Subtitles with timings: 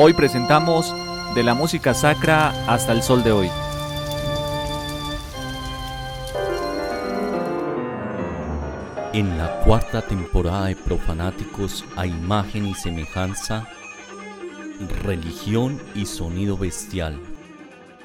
[0.00, 0.94] Hoy presentamos
[1.34, 3.50] De la música sacra hasta el sol de hoy.
[9.12, 13.66] En la cuarta temporada de Profanáticos a imagen y semejanza,
[15.02, 17.18] religión y sonido bestial.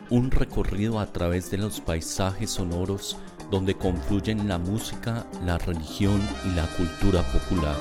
[0.09, 3.17] Un recorrido a través de los paisajes sonoros
[3.51, 7.75] donde confluyen la música, la religión y la cultura popular.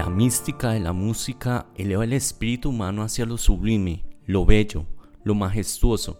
[0.00, 4.86] La mística de la música eleva el espíritu humano hacia lo sublime, lo bello,
[5.24, 6.18] lo majestuoso,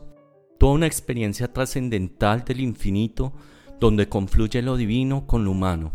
[0.58, 3.32] toda una experiencia trascendental del infinito
[3.80, 5.92] donde confluye lo divino con lo humano.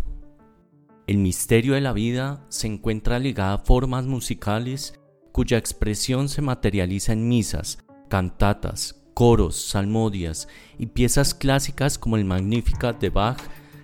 [1.06, 5.00] El misterio de la vida se encuentra ligado a formas musicales
[5.32, 7.78] cuya expresión se materializa en misas,
[8.10, 10.48] cantatas, coros, salmodias
[10.80, 13.44] y piezas clásicas como el Magnificat de Bach,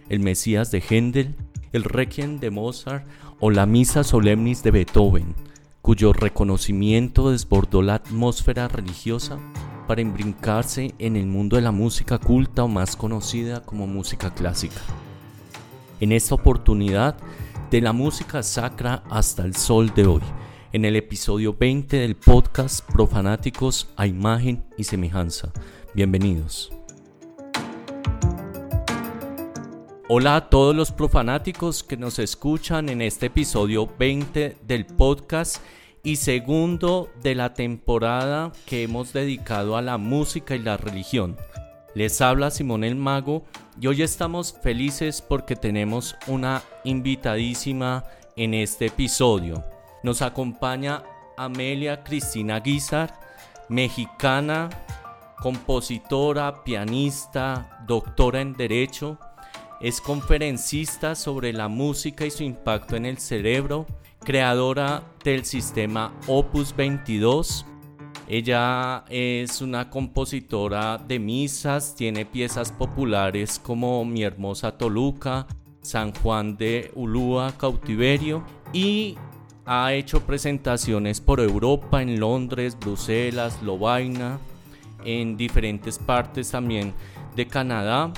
[0.10, 1.36] el Mesías de Händel,
[1.72, 3.05] el Requiem de Mozart
[3.42, 5.36] o la Misa Solemnis de Beethoven,
[5.82, 9.40] cuyo reconocimiento desbordó la atmósfera religiosa
[9.88, 14.80] para embrincarse en el mundo de la música culta o más conocida como música clásica.
[16.00, 17.18] En esta oportunidad,
[17.72, 20.22] de la música sacra hasta el sol de hoy,
[20.72, 25.52] en el episodio 20 del podcast Profanáticos a Imagen y Semejanza.
[25.96, 26.72] Bienvenidos.
[30.13, 35.63] Hola a todos los profanáticos que nos escuchan en este episodio 20 del podcast
[36.04, 41.37] y segundo de la temporada que hemos dedicado a la música y la religión.
[41.95, 43.45] Les habla Simón el Mago
[43.79, 48.04] y hoy estamos felices porque tenemos una invitadísima
[48.35, 49.63] en este episodio.
[50.04, 51.04] Nos acompaña
[51.37, 53.17] Amelia Cristina Guizar,
[53.70, 54.67] mexicana,
[55.41, 59.17] compositora, pianista, doctora en Derecho.
[59.82, 63.88] Es conferencista sobre la música y su impacto en el cerebro,
[64.23, 67.66] creadora del sistema Opus 22.
[68.28, 75.47] Ella es una compositora de misas, tiene piezas populares como Mi hermosa Toluca,
[75.81, 79.17] San Juan de Ulúa, Cautiverio y
[79.66, 84.38] ha hecho presentaciones por Europa, en Londres, Bruselas, Lovaina,
[85.03, 86.94] en diferentes partes también
[87.35, 88.13] de Canadá.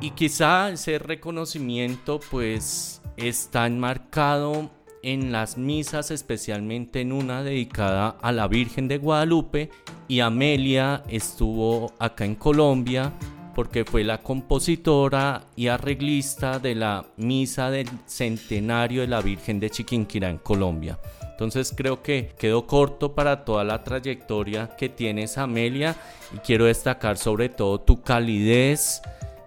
[0.00, 4.70] Y quizá ese reconocimiento pues está enmarcado
[5.02, 9.70] en las misas, especialmente en una dedicada a la Virgen de Guadalupe.
[10.08, 13.12] Y Amelia estuvo acá en Colombia
[13.54, 19.70] porque fue la compositora y arreglista de la misa del centenario de la Virgen de
[19.70, 20.98] Chiquinquirá en Colombia.
[21.30, 25.96] Entonces creo que quedó corto para toda la trayectoria que tienes Amelia
[26.34, 29.00] y quiero destacar sobre todo tu calidez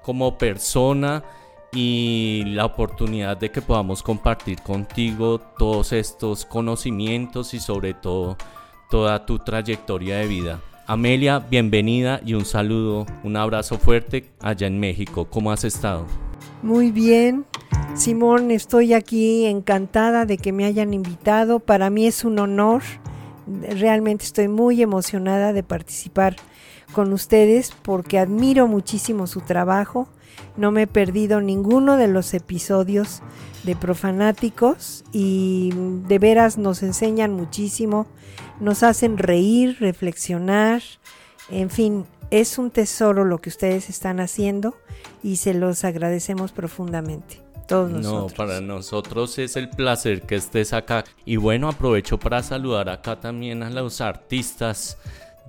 [0.10, 1.24] como persona
[1.72, 8.36] y la oportunidad de que podamos compartir contigo todos estos conocimientos y sobre todo
[8.90, 10.62] toda tu trayectoria de vida.
[10.88, 15.26] Amelia, bienvenida y un saludo, un abrazo fuerte allá en México.
[15.30, 16.08] ¿Cómo has estado?
[16.64, 17.46] Muy bien.
[17.94, 21.60] Simón, estoy aquí encantada de que me hayan invitado.
[21.60, 22.82] Para mí es un honor.
[23.46, 26.36] Realmente estoy muy emocionada de participar
[26.94, 30.08] con ustedes porque admiro muchísimo su trabajo.
[30.58, 33.22] No me he perdido ninguno de los episodios
[33.64, 35.72] de Profanáticos y
[36.08, 38.08] de veras nos enseñan muchísimo
[38.60, 40.82] nos hacen reír, reflexionar,
[41.50, 44.76] en fin, es un tesoro lo que ustedes están haciendo
[45.24, 47.42] y se los agradecemos profundamente.
[47.68, 48.32] Todos nosotros.
[48.32, 51.04] No, para nosotros es el placer que estés acá.
[51.24, 54.98] Y bueno, aprovecho para saludar acá también a los artistas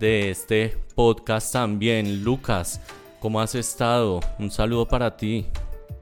[0.01, 2.25] de este podcast también.
[2.25, 2.81] Lucas,
[3.21, 4.21] ¿cómo has estado?
[4.39, 5.47] Un saludo para ti.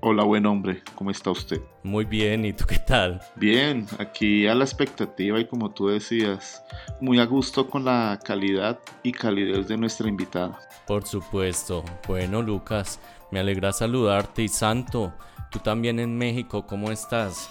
[0.00, 1.60] Hola, buen hombre, ¿cómo está usted?
[1.82, 3.20] Muy bien, ¿y tú qué tal?
[3.34, 6.62] Bien, aquí a la expectativa y como tú decías,
[7.00, 10.56] muy a gusto con la calidad y calidez de nuestra invitada.
[10.86, 11.84] Por supuesto.
[12.06, 13.00] Bueno, Lucas,
[13.32, 15.12] me alegra saludarte y Santo,
[15.50, 17.50] tú también en México, ¿cómo estás?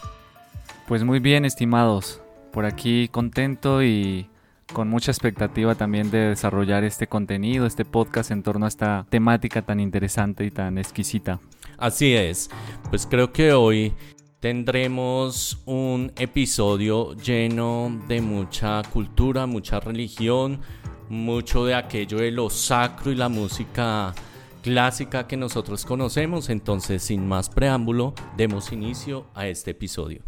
[0.88, 2.22] Pues muy bien, estimados.
[2.54, 4.30] Por aquí contento y
[4.74, 9.62] con mucha expectativa también de desarrollar este contenido, este podcast en torno a esta temática
[9.62, 11.40] tan interesante y tan exquisita.
[11.78, 12.50] Así es,
[12.90, 13.94] pues creo que hoy
[14.40, 20.62] tendremos un episodio lleno de mucha cultura, mucha religión,
[21.10, 24.14] mucho de aquello de lo sacro y la música
[24.62, 26.50] clásica que nosotros conocemos.
[26.50, 30.24] Entonces, sin más preámbulo, demos inicio a este episodio.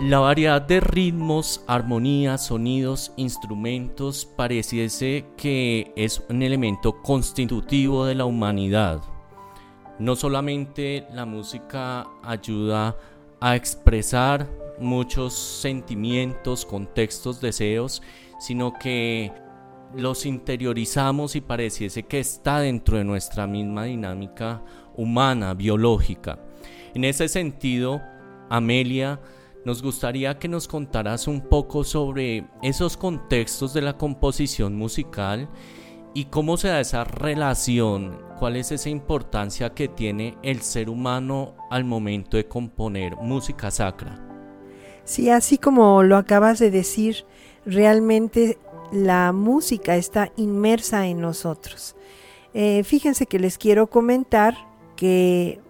[0.00, 8.24] La variedad de ritmos, armonías, sonidos, instrumentos pareciese que es un elemento constitutivo de la
[8.24, 9.02] humanidad.
[9.98, 12.96] No solamente la música ayuda
[13.40, 14.48] a expresar
[14.78, 18.00] muchos sentimientos, contextos, deseos,
[18.38, 19.32] sino que
[19.96, 24.62] los interiorizamos y pareciese que está dentro de nuestra misma dinámica
[24.96, 26.38] humana, biológica.
[26.94, 28.00] En ese sentido,
[28.48, 29.18] Amelia,
[29.68, 35.46] nos gustaría que nos contaras un poco sobre esos contextos de la composición musical
[36.14, 41.54] y cómo se da esa relación, cuál es esa importancia que tiene el ser humano
[41.70, 44.18] al momento de componer música sacra.
[45.04, 47.26] Sí, así como lo acabas de decir,
[47.66, 48.56] realmente
[48.90, 51.94] la música está inmersa en nosotros.
[52.54, 54.54] Eh, fíjense que les quiero comentar
[54.96, 55.60] que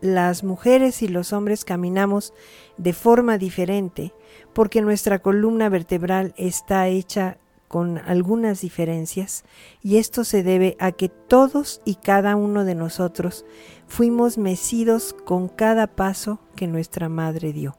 [0.00, 2.32] las mujeres y los hombres caminamos
[2.80, 4.14] de forma diferente
[4.54, 7.36] porque nuestra columna vertebral está hecha
[7.68, 9.44] con algunas diferencias
[9.82, 13.44] y esto se debe a que todos y cada uno de nosotros
[13.86, 17.76] fuimos mecidos con cada paso que nuestra madre dio.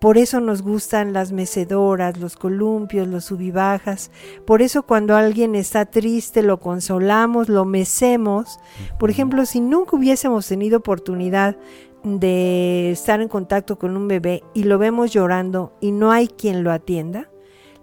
[0.00, 4.12] Por eso nos gustan las mecedoras, los columpios, los subibajas.
[4.46, 8.60] Por eso cuando alguien está triste lo consolamos, lo mecemos.
[9.00, 11.56] Por ejemplo, si nunca hubiésemos tenido oportunidad
[12.04, 16.62] de estar en contacto con un bebé y lo vemos llorando y no hay quien
[16.64, 17.30] lo atienda,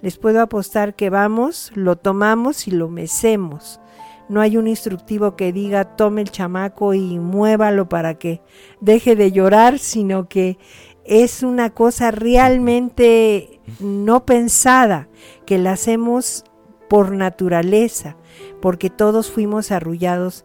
[0.01, 3.79] les puedo apostar que vamos, lo tomamos y lo mecemos.
[4.27, 8.41] No hay un instructivo que diga tome el chamaco y muévalo para que
[8.81, 10.57] deje de llorar, sino que
[11.05, 15.07] es una cosa realmente no pensada,
[15.45, 16.43] que la hacemos
[16.89, 18.15] por naturaleza,
[18.61, 20.43] porque todos fuimos arrullados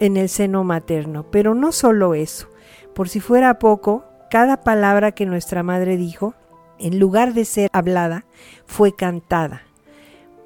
[0.00, 1.26] en el seno materno.
[1.30, 2.48] Pero no solo eso,
[2.94, 6.34] por si fuera poco, cada palabra que nuestra madre dijo,
[6.78, 8.24] en lugar de ser hablada,
[8.66, 9.62] fue cantada,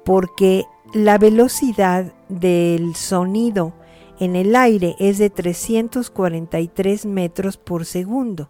[0.05, 3.73] porque la velocidad del sonido
[4.19, 8.49] en el aire es de 343 metros por segundo.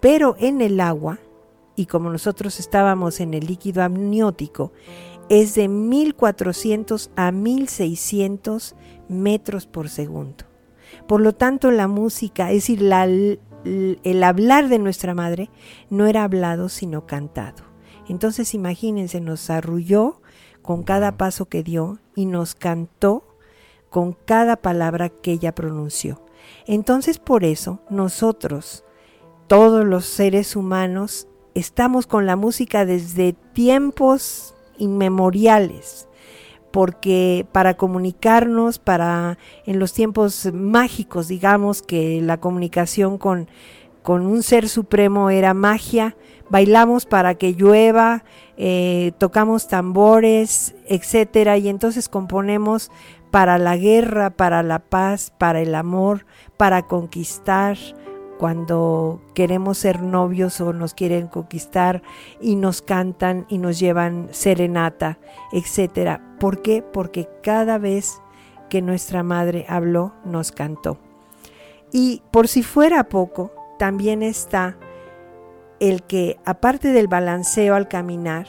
[0.00, 1.18] Pero en el agua,
[1.74, 4.72] y como nosotros estábamos en el líquido amniótico,
[5.28, 8.74] es de 1400 a 1600
[9.08, 10.45] metros por segundo.
[11.06, 15.50] Por lo tanto, la música, es decir, el hablar de nuestra madre,
[15.90, 17.64] no era hablado sino cantado.
[18.08, 20.20] Entonces, imagínense, nos arrulló
[20.62, 23.36] con cada paso que dio y nos cantó
[23.88, 26.22] con cada palabra que ella pronunció.
[26.66, 28.84] Entonces, por eso, nosotros,
[29.46, 36.05] todos los seres humanos estamos con la música desde tiempos inmemoriales,
[36.76, 43.48] porque para comunicarnos, para en los tiempos mágicos, digamos que la comunicación con,
[44.02, 46.18] con un ser supremo era magia,
[46.50, 48.24] bailamos para que llueva,
[48.58, 52.90] eh, tocamos tambores, etcétera, y entonces componemos
[53.30, 56.26] para la guerra, para la paz, para el amor,
[56.58, 57.78] para conquistar,
[58.38, 62.02] cuando queremos ser novios o nos quieren conquistar
[62.40, 65.18] y nos cantan y nos llevan serenata,
[65.52, 66.20] etc.
[66.38, 66.82] ¿Por qué?
[66.82, 68.20] Porque cada vez
[68.68, 70.98] que nuestra madre habló, nos cantó.
[71.92, 74.76] Y por si fuera poco, también está
[75.80, 78.46] el que, aparte del balanceo al caminar,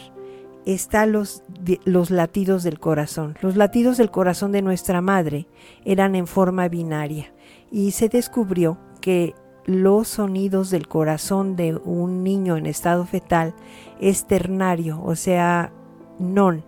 [0.65, 1.43] están los,
[1.85, 3.37] los latidos del corazón.
[3.41, 5.47] Los latidos del corazón de nuestra madre
[5.85, 7.31] eran en forma binaria
[7.71, 9.33] y se descubrió que
[9.67, 13.53] los sonidos del corazón de un niño en estado fetal
[13.99, 15.71] es ternario, o sea,
[16.17, 16.63] non,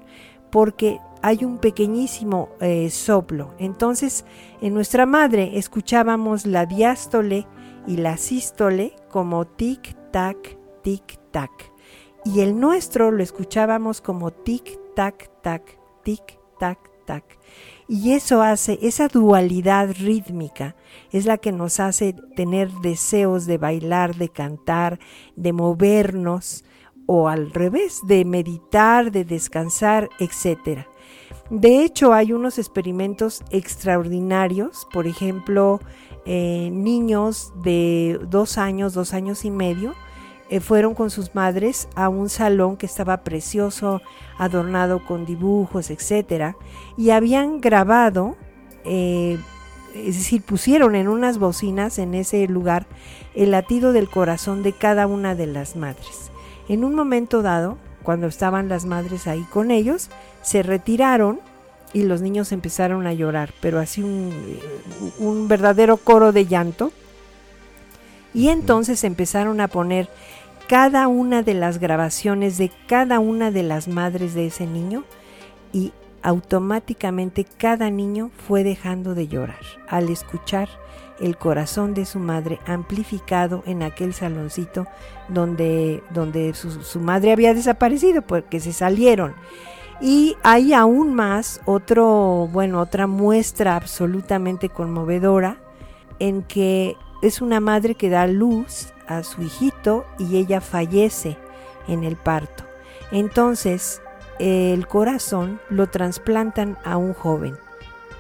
[0.52, 3.54] porque hay un pequeñísimo eh, soplo.
[3.58, 4.26] Entonces,
[4.62, 7.48] en nuestra madre escuchábamos la diástole
[7.88, 11.50] y la sístole como tic-tac, tic-tac.
[12.26, 17.39] Y el nuestro lo escuchábamos como tic-tac, tac, tic-tac, tac.
[17.92, 20.76] Y eso hace, esa dualidad rítmica
[21.12, 25.00] es la que nos hace tener deseos de bailar, de cantar,
[25.36, 26.64] de movernos
[27.08, 30.86] o al revés, de meditar, de descansar, etc.
[31.50, 35.80] De hecho, hay unos experimentos extraordinarios, por ejemplo,
[36.28, 39.96] eh, niños de dos años, dos años y medio,
[40.50, 44.02] eh, fueron con sus madres a un salón que estaba precioso,
[44.38, 46.56] adornado con dibujos, etc.
[46.98, 48.36] Y habían grabado,
[48.84, 49.38] eh,
[49.94, 52.88] es decir, pusieron en unas bocinas en ese lugar
[53.36, 56.32] el latido del corazón de cada una de las madres.
[56.68, 60.10] En un momento dado, cuando estaban las madres ahí con ellos,
[60.42, 61.40] se retiraron
[61.94, 64.32] y los niños empezaron a llorar, pero así un,
[65.20, 66.92] un verdadero coro de llanto.
[68.34, 70.08] Y entonces empezaron a poner
[70.70, 75.04] cada una de las grabaciones de cada una de las madres de ese niño
[75.74, 80.70] y automáticamente cada niño fue dejando de llorar al escuchar
[81.20, 84.86] el corazón de su madre amplificado en aquel saloncito
[85.28, 89.34] donde, donde su, madre había desaparecido porque se salieron.
[90.02, 95.58] Y hay aún más otro, bueno, otra muestra absolutamente conmovedora
[96.20, 101.38] en que es una madre que da luz a su hijito y ella fallece
[101.88, 102.64] en el parto.
[103.12, 104.02] Entonces,
[104.40, 107.58] el corazón lo trasplantan a un joven.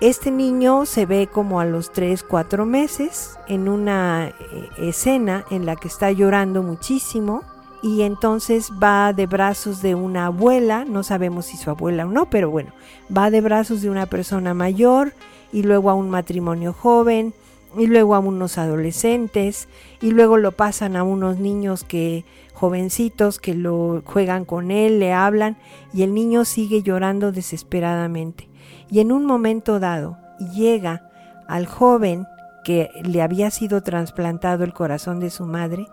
[0.02, 4.34] Este niño se ve como a los 3, 4 meses en una eh,
[4.78, 7.44] escena en la que está llorando muchísimo
[7.82, 12.30] y entonces va de brazos de una abuela, no sabemos si su abuela o no,
[12.30, 12.72] pero bueno,
[13.16, 15.14] va de brazos de una persona mayor
[15.52, 17.34] y luego a un matrimonio joven
[17.78, 19.68] y luego a unos adolescentes
[20.02, 25.14] y luego lo pasan a unos niños que jovencitos que lo juegan con él, le
[25.14, 25.58] hablan
[25.94, 28.50] y el niño sigue llorando desesperadamente.
[28.90, 30.18] Y en un momento dado
[30.54, 31.10] llega
[31.48, 32.26] al joven
[32.64, 35.88] que le había sido trasplantado el corazón de su madre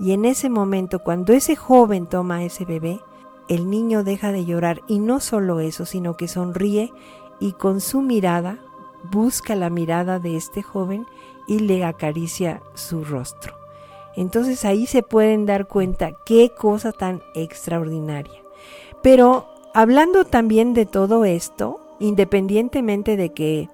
[0.00, 3.00] y en ese momento cuando ese joven toma a ese bebé,
[3.48, 6.92] el niño deja de llorar y no solo eso, sino que sonríe
[7.40, 8.58] y con su mirada
[9.10, 11.06] busca la mirada de este joven
[11.46, 13.54] y le acaricia su rostro.
[14.14, 18.42] Entonces ahí se pueden dar cuenta qué cosa tan extraordinaria.
[19.02, 23.68] Pero hablando también de todo esto, independientemente de que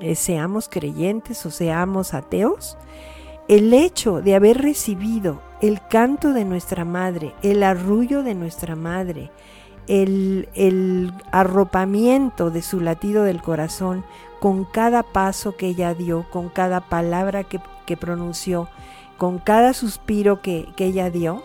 [0.00, 2.76] eh, seamos creyentes o seamos ateos,
[3.48, 9.30] el hecho de haber recibido el canto de nuestra madre, el arrullo de nuestra madre,
[9.86, 14.04] el, el arropamiento de su latido del corazón
[14.40, 18.68] con cada paso que ella dio, con cada palabra que, pronunció,
[19.18, 21.42] con cada suspiro que, ella dio,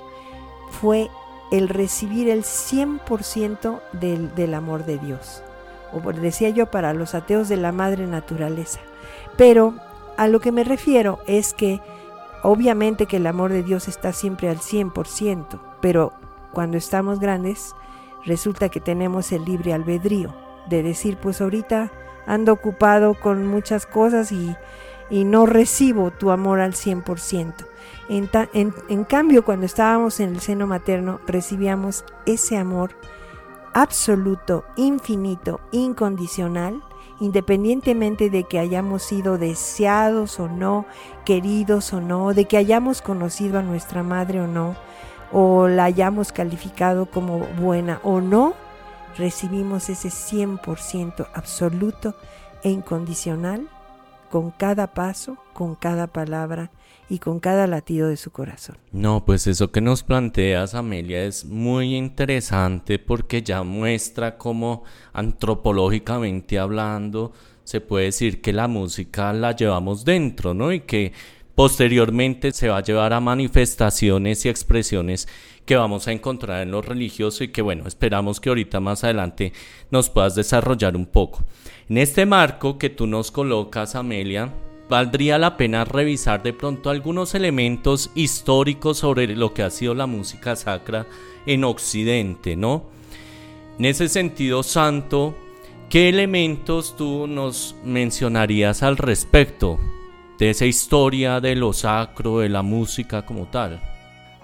[0.69, 1.09] fue
[1.51, 5.43] el recibir el 100% del, del amor de Dios.
[5.93, 8.79] O decía yo, para los ateos de la madre naturaleza.
[9.37, 9.73] Pero
[10.17, 11.81] a lo que me refiero es que
[12.43, 16.13] obviamente que el amor de Dios está siempre al 100%, pero
[16.51, 17.75] cuando estamos grandes
[18.25, 20.33] resulta que tenemos el libre albedrío
[20.69, 21.91] de decir, pues ahorita
[22.25, 24.55] ando ocupado con muchas cosas y,
[25.09, 27.53] no recibo tu amor al 100%.
[28.07, 32.91] En, en, en cambio, cuando estábamos en el seno materno, recibíamos ese amor
[33.73, 36.81] absoluto, infinito, incondicional,
[37.19, 40.85] independientemente de que hayamos sido deseados o no,
[41.25, 44.75] queridos o no, de que hayamos conocido a nuestra madre o no,
[45.31, 48.55] o la hayamos calificado como buena o no,
[49.17, 52.15] recibimos ese 100% absoluto
[52.63, 53.67] e incondicional
[54.29, 56.71] con cada paso, con cada palabra
[57.09, 58.77] y con cada latido de su corazón.
[58.93, 66.57] No, pues eso que nos planteas, Amelia, es muy interesante porque ya muestra cómo antropológicamente
[66.57, 67.33] hablando
[67.65, 70.71] se puede decir que la música la llevamos dentro, ¿no?
[70.71, 71.11] Y que
[71.53, 75.27] posteriormente se va a llevar a manifestaciones y expresiones
[75.65, 79.53] que vamos a encontrar en lo religioso y que bueno, esperamos que ahorita más adelante
[79.89, 81.43] nos puedas desarrollar un poco.
[81.89, 84.53] En este marco que tú nos colocas, Amelia,
[84.89, 90.05] valdría la pena revisar de pronto algunos elementos históricos sobre lo que ha sido la
[90.05, 91.07] música sacra
[91.45, 92.89] en Occidente, ¿no?
[93.79, 95.35] En ese sentido, Santo,
[95.89, 99.79] ¿qué elementos tú nos mencionarías al respecto
[100.37, 103.90] de esa historia de lo sacro, de la música como tal?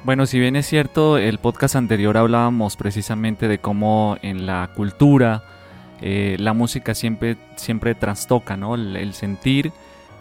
[0.04, 5.44] Bueno, si bien es cierto, el podcast anterior hablábamos precisamente de cómo en la cultura
[6.02, 8.76] eh, la música siempre, siempre trastoca ¿no?
[8.76, 9.72] el, sentir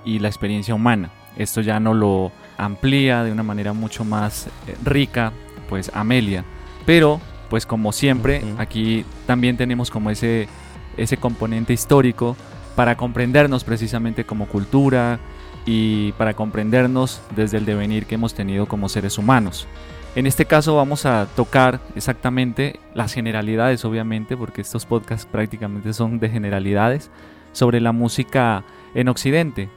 [0.05, 1.11] y la experiencia humana.
[1.37, 5.33] Esto ya no lo amplía de una manera mucho más eh, rica,
[5.69, 6.45] pues Amelia.
[6.87, 10.49] Pero, pues como siempre, aquí también tenemos como ese,
[10.97, 12.35] ese componente histórico
[12.75, 15.21] para comprendernos precisamente como cultura,
[15.67, 19.67] y para comprendernos desde el devenir que hemos tenido como seres humanos.
[20.15, 26.19] En este caso vamos a tocar exactamente las generalidades, obviamente, porque estos podcasts prácticamente son
[26.19, 27.11] de generalidades
[27.53, 29.69] sobre la música en Occidente,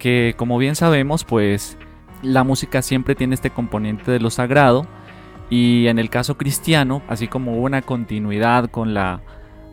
[0.00, 1.76] que como bien sabemos, pues
[2.22, 4.86] la música siempre tiene este componente de lo sagrado
[5.50, 9.20] y en el caso cristiano, así como hubo una continuidad con la,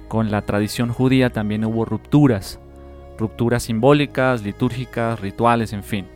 [0.07, 2.59] con la tradición judía, también hubo rupturas
[3.21, 6.07] rupturas simbólicas, litúrgicas, rituales, en fin.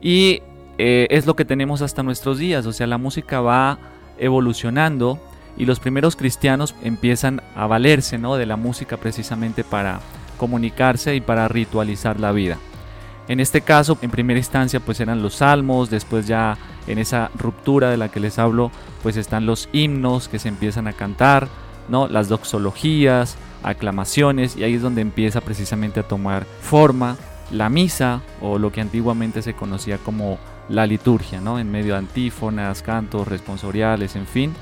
[0.00, 0.42] Y
[0.78, 3.78] eh, es lo que tenemos hasta nuestros días, o sea, la música va
[4.18, 5.20] evolucionando
[5.56, 8.36] y los primeros cristianos empiezan a valerse ¿no?
[8.36, 10.00] de la música precisamente para
[10.38, 12.56] comunicarse y para ritualizar la vida.
[13.28, 17.90] En este caso, en primera instancia, pues eran los salmos, después ya en esa ruptura
[17.90, 18.72] de la que les hablo,
[19.02, 21.46] pues están los himnos que se empiezan a cantar,
[21.88, 22.08] ¿no?
[22.08, 27.16] Las doxologías, aclamaciones, y ahí es donde empieza precisamente a tomar forma
[27.50, 30.38] la misa, o lo que antiguamente se conocía como
[30.68, 31.58] la liturgia, ¿no?
[31.58, 34.54] En medio de antífonas, cantos, responsoriales, en fin.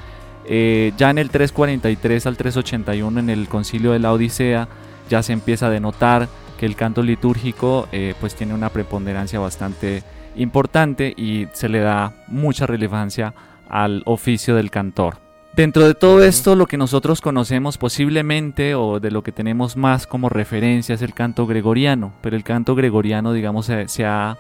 [0.47, 4.69] Eh, ya en el 343 al 381, en el concilio de la Odisea,
[5.09, 6.29] ya se empieza a denotar
[6.59, 10.03] que el canto litúrgico eh, pues tiene una preponderancia bastante
[10.37, 13.35] importante y se le da mucha relevancia
[13.69, 15.30] al oficio del cantor.
[15.53, 20.07] Dentro de todo esto, lo que nosotros conocemos posiblemente o de lo que tenemos más
[20.07, 24.39] como referencia es el canto gregoriano, pero el canto gregoriano, digamos, se, ha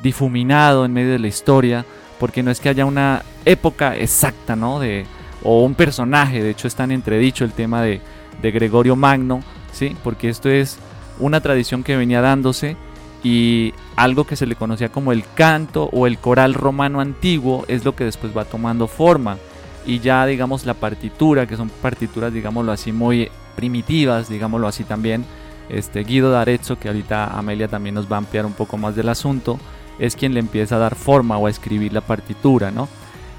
[0.00, 1.84] difuminado en medio de la historia,
[2.20, 4.78] porque no es que haya una época exacta, ¿no?
[4.78, 5.04] De,
[5.42, 8.00] o un personaje, de hecho está en entredicho el tema de,
[8.40, 9.42] de Gregorio Magno,
[9.72, 9.96] ¿sí?
[10.04, 10.78] Porque esto es
[11.18, 12.76] una tradición que venía dándose
[13.24, 17.84] y algo que se le conocía como el canto o el coral romano antiguo es
[17.84, 19.38] lo que después va tomando forma
[19.86, 25.24] y ya digamos la partitura que son partituras digámoslo así muy primitivas digámoslo así también
[25.68, 29.08] este Guido d'Arezzo que ahorita Amelia también nos va a ampliar un poco más del
[29.08, 29.58] asunto
[29.98, 32.88] es quien le empieza a dar forma o a escribir la partitura no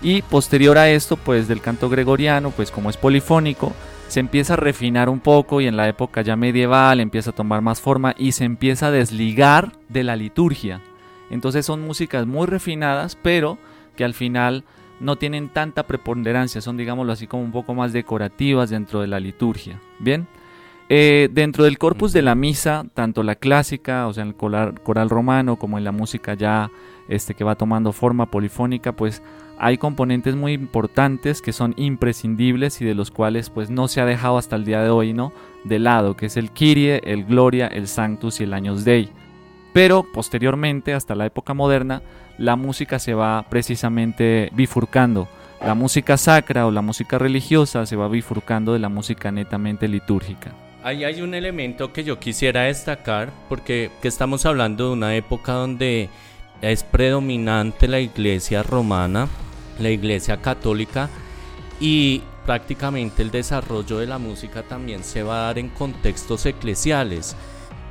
[0.01, 3.73] y posterior a esto pues del canto gregoriano pues como es polifónico
[4.13, 7.62] se empieza a refinar un poco y en la época ya medieval empieza a tomar
[7.62, 10.81] más forma y se empieza a desligar de la liturgia.
[11.31, 13.57] Entonces son músicas muy refinadas, pero
[13.95, 14.65] que al final
[15.03, 19.19] no tienen tanta preponderancia, son digámoslo así como un poco más decorativas dentro de la
[19.19, 19.79] liturgia.
[20.00, 20.27] Bien,
[20.89, 24.79] eh, dentro del corpus de la misa, tanto la clásica, o sea, en el coral,
[24.81, 26.72] coral romano, como en la música ya
[27.07, 29.22] este, que va tomando forma polifónica, pues
[29.57, 34.05] hay componentes muy importantes que son imprescindibles y de los cuales pues no se ha
[34.05, 35.31] dejado hasta el día de hoy, ¿no?
[35.63, 39.10] De lado, que es el Kyrie, el Gloria, el Sanctus y el Años Dei.
[39.74, 42.01] Pero posteriormente, hasta la época moderna,
[42.37, 45.27] la música se va precisamente bifurcando.
[45.61, 50.51] La música sacra o la música religiosa se va bifurcando de la música netamente litúrgica.
[50.83, 55.53] Ahí hay un elemento que yo quisiera destacar porque que estamos hablando de una época
[55.53, 56.09] donde
[56.61, 59.29] es predominante la iglesia romana,
[59.79, 61.09] la iglesia católica
[61.79, 67.37] y prácticamente el desarrollo de la música también se va a dar en contextos eclesiales.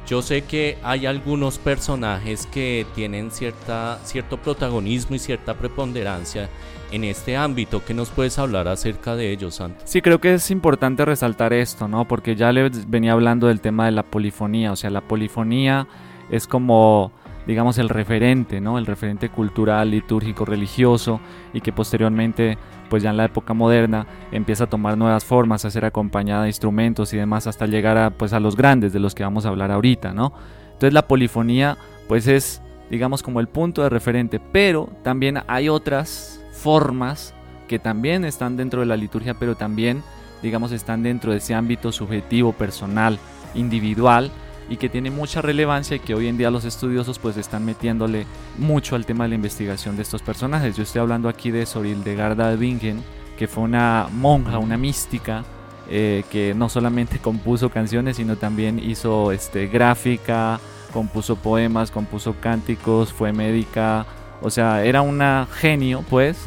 [0.07, 6.49] Yo sé que hay algunos personajes que tienen cierta, cierto protagonismo y cierta preponderancia
[6.91, 7.85] en este ámbito.
[7.85, 9.83] ¿Qué nos puedes hablar acerca de ellos, Santos?
[9.87, 12.07] Sí, creo que es importante resaltar esto, ¿no?
[12.07, 14.73] Porque ya les venía hablando del tema de la polifonía.
[14.73, 15.87] O sea, la polifonía
[16.31, 17.13] es como
[17.47, 18.79] digamos, el referente, ¿no?
[18.79, 21.21] El referente cultural, litúrgico, religioso
[21.53, 25.71] y que posteriormente, pues ya en la época moderna, empieza a tomar nuevas formas, a
[25.71, 29.15] ser acompañada de instrumentos y demás hasta llegar a, pues, a los grandes de los
[29.15, 30.33] que vamos a hablar ahorita, ¿no?
[30.67, 31.77] Entonces la polifonía,
[32.09, 37.35] pues es, digamos, como el punto de referente, pero también hay otras formas
[37.69, 40.03] que también están dentro de la liturgia, pero también,
[40.43, 43.19] digamos, están dentro de ese ámbito subjetivo, personal,
[43.55, 44.31] individual,
[44.73, 48.25] y que tiene mucha relevancia y que hoy en día los estudiosos pues están metiéndole
[48.57, 50.75] mucho al tema de la investigación de estos personajes.
[50.75, 53.05] Yo estoy hablando aquí de Sorildegarda de Bingen,
[53.37, 55.45] que fue una monja, una mística,
[55.91, 60.59] eh, que no solamente compuso canciones, sino también hizo este, gráfica,
[60.91, 64.07] compuso poemas, compuso cánticos, fue médica,
[64.41, 66.47] o sea, era una genio, pues.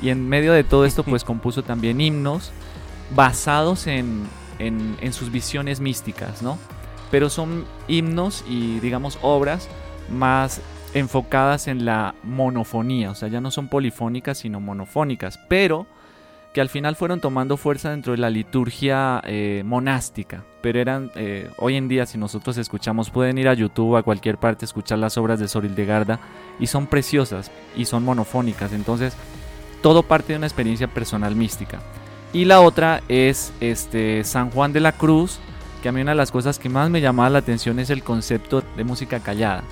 [0.00, 2.52] y en medio de todo esto, pues compuso también himnos
[3.14, 4.22] basados en,
[4.58, 6.58] en, en sus visiones místicas, ¿no?
[7.14, 9.68] Pero son himnos y digamos obras
[10.10, 10.60] más
[10.94, 15.86] enfocadas en la monofonía, o sea, ya no son polifónicas sino monofónicas, pero
[16.52, 21.52] que al final fueron tomando fuerza dentro de la liturgia eh, monástica, pero eran, eh,
[21.58, 25.16] hoy en día si nosotros escuchamos, pueden ir a YouTube, a cualquier parte, escuchar las
[25.16, 26.18] obras de Soril de Garda,
[26.58, 29.14] y son preciosas, y son monofónicas, entonces
[29.82, 31.78] todo parte de una experiencia personal mística.
[32.32, 35.38] Y la otra es este, San Juan de la Cruz,
[35.84, 38.02] que a mí una de las cosas que más me llamaba la atención es el
[38.02, 39.64] concepto de música callada.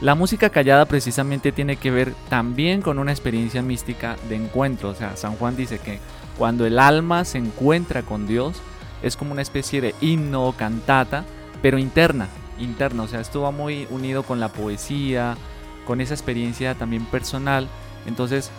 [0.00, 4.88] La música callada precisamente tiene que ver también con una experiencia mística de encuentro.
[4.88, 5.98] O sea, San Juan dice que
[6.38, 8.62] cuando el alma se encuentra con Dios
[9.02, 11.26] es como una especie de himno o cantata,
[11.60, 12.28] pero interna,
[12.58, 13.02] interna.
[13.02, 15.36] O sea, esto va muy unido con la poesía,
[15.86, 17.68] con esa experiencia también personal.
[18.06, 18.50] Entonces,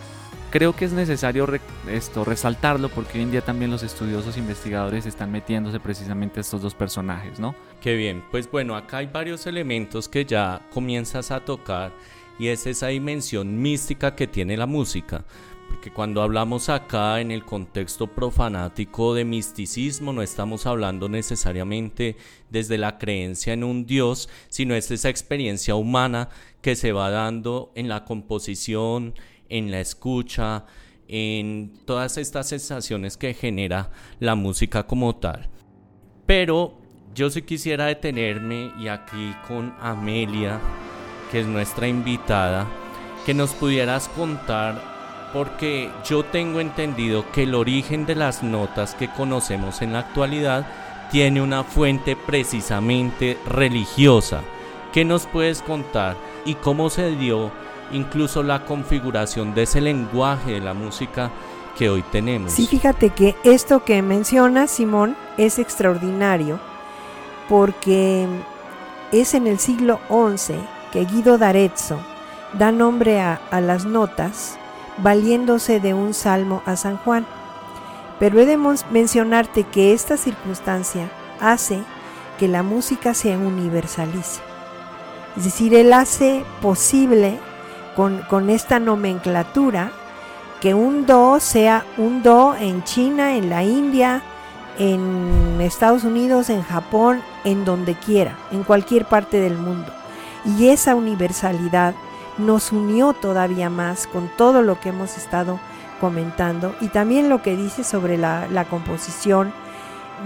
[0.50, 1.48] Creo que es necesario
[1.88, 6.60] esto resaltarlo porque hoy en día también los estudiosos investigadores están metiéndose precisamente a estos
[6.60, 7.54] dos personajes, ¿no?
[7.80, 11.92] Qué bien, pues bueno, acá hay varios elementos que ya comienzas a tocar
[12.36, 15.24] y es esa dimensión mística que tiene la música.
[15.68, 22.16] Porque cuando hablamos acá en el contexto profanático de misticismo, no estamos hablando necesariamente
[22.50, 26.28] desde la creencia en un Dios, sino es esa experiencia humana
[26.60, 29.14] que se va dando en la composición,
[29.50, 30.64] en la escucha,
[31.08, 35.48] en todas estas sensaciones que genera la música como tal.
[36.24, 36.78] Pero
[37.14, 40.60] yo sí quisiera detenerme y aquí con Amelia,
[41.30, 42.66] que es nuestra invitada,
[43.26, 49.08] que nos pudieras contar, porque yo tengo entendido que el origen de las notas que
[49.08, 50.66] conocemos en la actualidad
[51.10, 54.42] tiene una fuente precisamente religiosa.
[54.92, 57.50] ¿Qué nos puedes contar y cómo se dio
[57.92, 61.30] incluso la configuración de ese lenguaje de la música
[61.76, 62.52] que hoy tenemos?
[62.52, 66.60] Sí, fíjate que esto que menciona Simón es extraordinario
[67.48, 68.26] porque
[69.12, 70.54] es en el siglo XI
[70.92, 71.98] que Guido d'Arezzo
[72.52, 74.58] da nombre a, a, las notas
[74.98, 77.26] valiéndose de un salmo a San Juan.
[78.18, 78.58] Pero he de
[78.90, 81.82] mencionarte que esta circunstancia hace
[82.38, 84.40] que la música se universalice.
[85.36, 87.38] Es decir, él hace posible
[87.96, 89.92] con, esta nomenclatura
[90.60, 94.22] que un do sea un do en China, en la India,
[94.78, 99.92] en Estados Unidos, en Japón, en donde quiera, en cualquier parte del mundo.
[100.44, 101.94] Y esa universalidad
[102.38, 105.58] nos unió todavía más con todo lo que hemos estado
[106.00, 109.52] comentando y también lo que dice sobre la, la composición,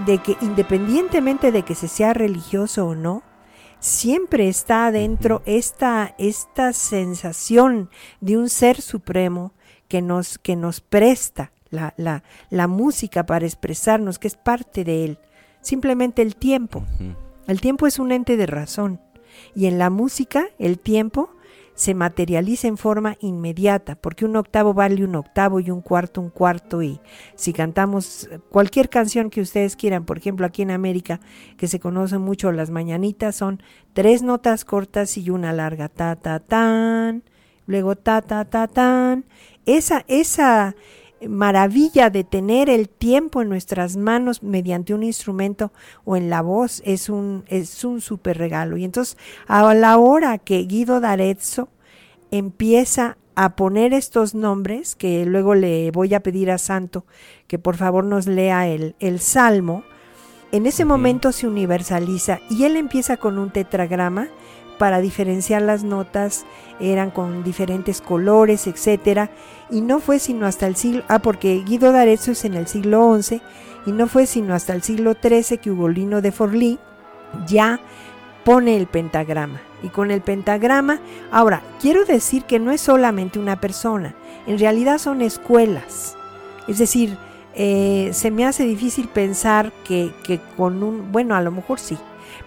[0.05, 3.23] de que independientemente de que se sea religioso o no,
[3.85, 9.53] siempre está adentro esta, esta sensación de un ser supremo
[9.87, 15.05] que nos, que nos presta la, la, la, música para expresarnos, que es parte de
[15.05, 15.19] él.
[15.61, 16.83] Simplemente el tiempo.
[17.47, 18.99] El tiempo es un ente de razón.
[19.53, 21.29] Y en la música, el tiempo
[21.75, 26.29] se materializa en forma inmediata, porque un octavo vale un octavo y un cuarto un
[26.29, 26.99] cuarto, y
[27.35, 31.19] si cantamos cualquier canción que ustedes quieran, por ejemplo aquí en América,
[31.57, 33.61] que se conocen mucho las mañanitas, son
[33.93, 37.23] tres notas cortas y una larga, ta, ta, tan,
[37.67, 39.25] luego ta, ta, ta, tan.
[39.65, 40.75] Esa, esa
[41.29, 45.71] maravilla de tener el tiempo en nuestras manos mediante un instrumento
[46.03, 48.77] o en la voz es un, es un super regalo.
[48.77, 51.69] Y entonces, a la hora que Guido d'Arezzo
[52.31, 57.05] empieza a poner estos nombres, que luego le voy a pedir a Santo
[57.47, 59.83] que por favor nos lea el, el Salmo,
[60.51, 64.29] en ese momento se universaliza y él empieza con un tetragrama
[64.77, 66.45] para diferenciar las notas,
[66.79, 69.29] eran con diferentes colores, etcétera,
[69.69, 73.21] y no fue sino hasta el siglo, ah, porque Guido d'Arezzo es en el siglo
[73.21, 73.41] XI,
[73.85, 76.79] y no fue sino hasta el siglo XIII que Ugolino de Forlì
[77.47, 77.79] ya
[78.43, 79.61] pone el pentagrama.
[79.83, 80.99] Y con el pentagrama,
[81.31, 84.15] ahora, quiero decir que no es solamente una persona,
[84.47, 86.15] en realidad son escuelas.
[86.67, 87.17] Es decir,
[87.53, 91.97] eh, se me hace difícil pensar que, que con un, bueno, a lo mejor sí,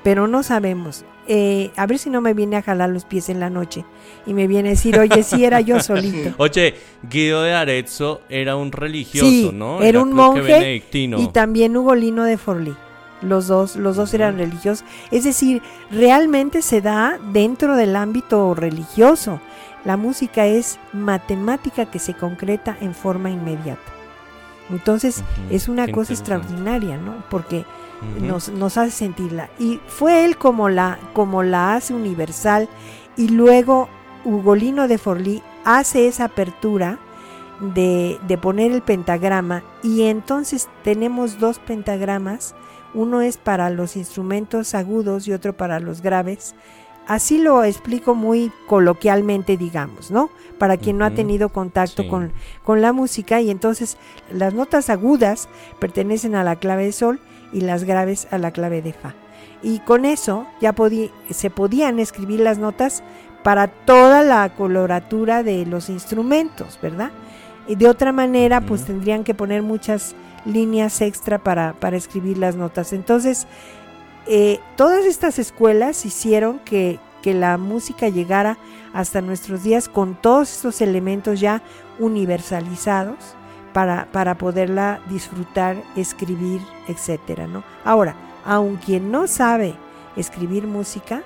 [0.02, 1.04] pero no sabemos.
[1.30, 3.84] Eh, a ver si no me viene a jalar los pies en la noche
[4.24, 6.34] y me viene a decir, oye, si era yo solito.
[6.38, 9.82] Oye, Guido de Arezzo era un religioso, ¿no?
[9.82, 12.74] Era, un monje y también Ugolino de Forlì.
[13.20, 14.86] Los dos, los dos eran religiosos.
[15.10, 15.60] Es decir,
[15.90, 19.40] realmente se da dentro del ámbito religioso.
[19.84, 23.92] La música es matemática que se concreta en forma inmediata.
[24.70, 27.22] Entonces es una cosa extraordinaria, ¿no?
[27.28, 27.64] Porque
[28.20, 29.50] nos, nos, hace sentirla.
[29.58, 32.68] Y fue él como la, como la hace universal.
[33.16, 33.88] Y luego
[34.24, 36.98] Ugolino de Forlì hace esa apertura
[37.60, 39.62] de, de poner el pentagrama.
[39.82, 42.54] Y entonces tenemos dos pentagramas,
[42.94, 46.54] uno es para los instrumentos agudos y otro para los graves.
[47.06, 50.28] Así lo explico muy coloquialmente, digamos, ¿no?
[50.58, 52.32] Para quien no ha tenido contacto con,
[52.64, 53.40] con la música.
[53.40, 53.96] Y entonces
[54.30, 57.18] las notas agudas pertenecen a la clave de sol
[57.52, 59.14] y las graves a la clave de Fa.
[59.62, 60.74] Y con eso ya
[61.30, 63.02] se podían escribir las notas
[63.42, 67.10] para toda la coloratura de los instrumentos, ¿verdad?
[67.66, 72.56] Y de otra manera, pues tendrían que poner muchas líneas extra para, para escribir las
[72.56, 72.92] notas.
[72.92, 73.46] Entonces,
[74.26, 78.58] eh, todas estas escuelas hicieron que, que la música llegara
[78.92, 81.62] hasta nuestros días con todos estos elementos ya
[81.98, 83.37] universalizados
[83.72, 87.64] para, poderla disfrutar, escribir, etcétera, ¿no?
[87.84, 89.74] Ahora, aun quien no sabe
[90.16, 91.22] escribir música,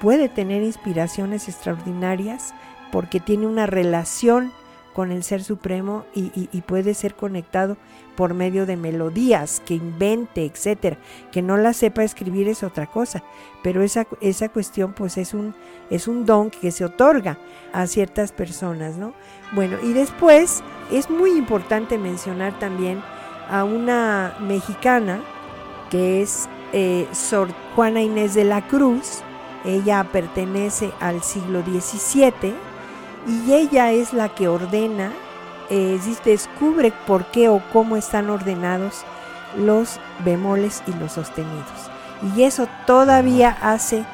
[0.00, 2.54] puede tener inspiraciones extraordinarias
[2.90, 4.52] porque tiene una relación
[4.94, 7.76] con el Ser Supremo y, y, puede ser conectado
[8.16, 10.98] por medio de melodías, que invente, etcétera.
[11.30, 13.22] Que no la sepa escribir es otra cosa,
[13.62, 15.54] pero esa, esa cuestión pues es un,
[15.90, 17.38] es un don que se otorga
[17.72, 19.14] a ciertas personas, ¿no?
[19.52, 23.00] Bueno, y después es muy importante mencionar también
[23.48, 25.22] a una mexicana
[25.90, 29.22] que es eh, Sor Juana Inés de la Cruz.
[29.64, 32.69] Ella pertenece al siglo XVII
[33.26, 35.12] y ella es la que ordena,
[35.68, 39.04] eh, descubre por qué o cómo están ordenados
[39.56, 41.90] los bemoles y los sostenidos.
[42.36, 44.04] Y eso todavía hace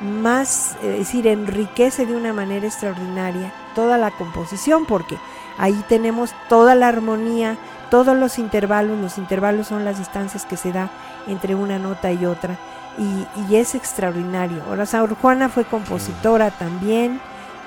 [0.00, 5.16] más, es decir, enriquece de una manera extraordinaria toda la composición, porque
[5.58, 7.56] ahí tenemos toda la armonía,
[7.90, 10.90] todos los intervalos, los intervalos son las distancias que se da
[11.26, 12.56] entre una nota y otra,
[12.98, 14.62] y, y es extraordinario.
[14.68, 17.20] Ahora, Sor Juana fue compositora también,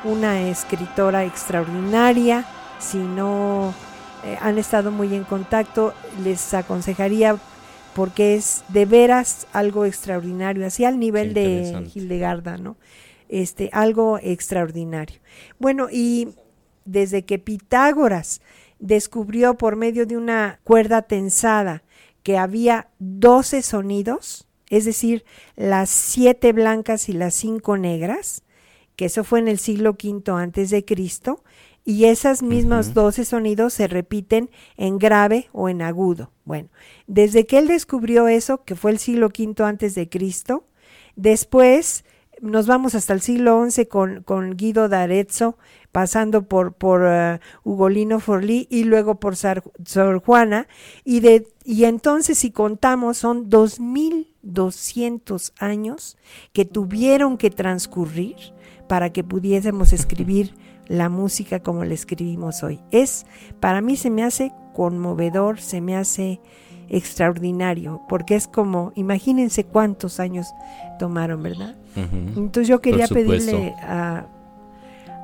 [0.03, 2.45] una escritora extraordinaria.
[2.79, 3.73] Si no
[4.23, 7.37] eh, han estado muy en contacto, les aconsejaría
[7.93, 12.77] porque es de veras algo extraordinario, así al nivel de Hildegarda, ¿no?
[13.27, 15.19] Este, algo extraordinario.
[15.59, 16.29] Bueno, y
[16.85, 18.41] desde que Pitágoras
[18.79, 21.83] descubrió por medio de una cuerda tensada
[22.23, 28.43] que había 12 sonidos, es decir, las siete blancas y las cinco negras,
[28.99, 31.41] que eso fue en el siglo V antes de Cristo,
[31.85, 36.33] y esas mismas doce sonidos se repiten en grave o en agudo.
[36.43, 36.67] Bueno,
[37.07, 40.65] desde que él descubrió eso, que fue el siglo V antes de Cristo,
[41.15, 42.03] después
[42.41, 45.57] nos vamos hasta el siglo XI con, con Guido d'Arezzo,
[45.93, 50.67] pasando por, por uh, Ugolino Forlì y luego por Sor Juana,
[51.05, 56.17] y, de, y entonces si contamos son 2200 años
[56.51, 58.58] que tuvieron que transcurrir
[58.89, 60.55] para que pudiésemos escribir
[60.87, 62.79] la música como la escribimos hoy.
[62.89, 63.27] Es,
[63.59, 66.41] para mí se me hace conmovedor, se me hace
[66.89, 70.47] extraordinario, porque es como, imagínense cuántos años
[70.97, 71.75] tomaron, ¿verdad?
[71.95, 74.25] Entonces yo quería pedirle a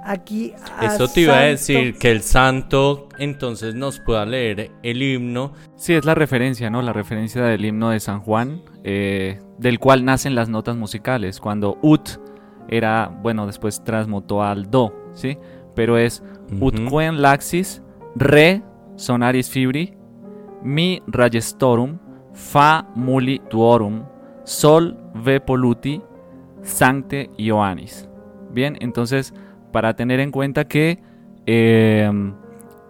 [0.06, 5.01] aquí a Eso te iba a decir que el santo entonces nos pueda leer el
[5.01, 5.54] himno.
[5.75, 6.84] Sí, es la referencia, ¿no?
[6.84, 11.39] La referencia del himno de San Juan, eh, del cual nacen las notas musicales.
[11.39, 12.19] Cuando ut
[12.67, 15.38] era, bueno, después transmutó al do, ¿sí?
[15.75, 16.23] Pero es
[16.62, 17.82] utquen laxis,
[18.15, 18.63] re
[18.95, 19.93] sonaris fibri,
[20.63, 21.99] mi rayestorum,
[22.34, 24.04] fa muli tuorum,
[24.43, 26.01] sol ve poluti,
[26.62, 28.10] sancte Ioannis.
[28.51, 29.34] Bien, entonces,
[29.71, 30.99] para tener en cuenta que
[31.45, 32.34] em,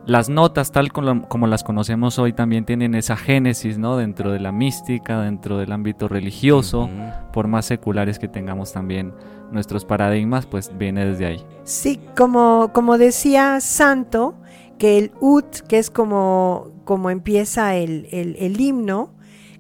[0.06, 3.98] las notas, tal como, las conocemos hoy, también tienen esa génesis, ¿no?
[3.98, 6.90] Dentro de la mística, dentro del ámbito religioso,
[7.34, 9.14] por más seculares que tengamos también
[9.52, 11.46] nuestros paradigmas, pues viene desde ahí.
[11.64, 14.36] Sí, como, como decía Santo,
[14.78, 19.14] que el ut, que es como, como empieza el, el, himno,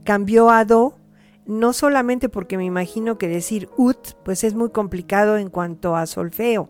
[0.03, 0.97] cambió a do,
[1.45, 6.05] no solamente porque me imagino que decir ut, pues es muy complicado en cuanto a
[6.05, 6.69] solfeo,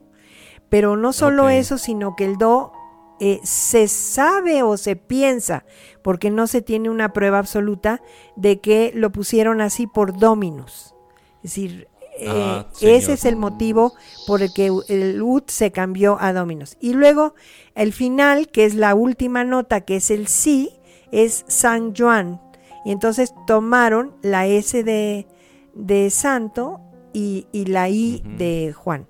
[0.70, 2.72] pero no solo eso, sino que el do
[3.20, 5.66] eh, se sabe o se piensa,
[6.02, 8.02] porque no se tiene una prueba absoluta,
[8.36, 10.94] de que lo pusieron así por Dominus.
[11.38, 13.94] Es decir, eh, ah, ese es el motivo
[14.28, 16.78] por el que el ut se cambió a Dominus.
[16.80, 17.36] Y luego
[17.76, 20.72] el final, que es la última nota, que es el si,
[21.12, 22.42] es San Juan.
[22.86, 25.28] Y entonces tomaron la S de,
[25.74, 26.80] de santo
[27.14, 29.08] y, la I de Juan.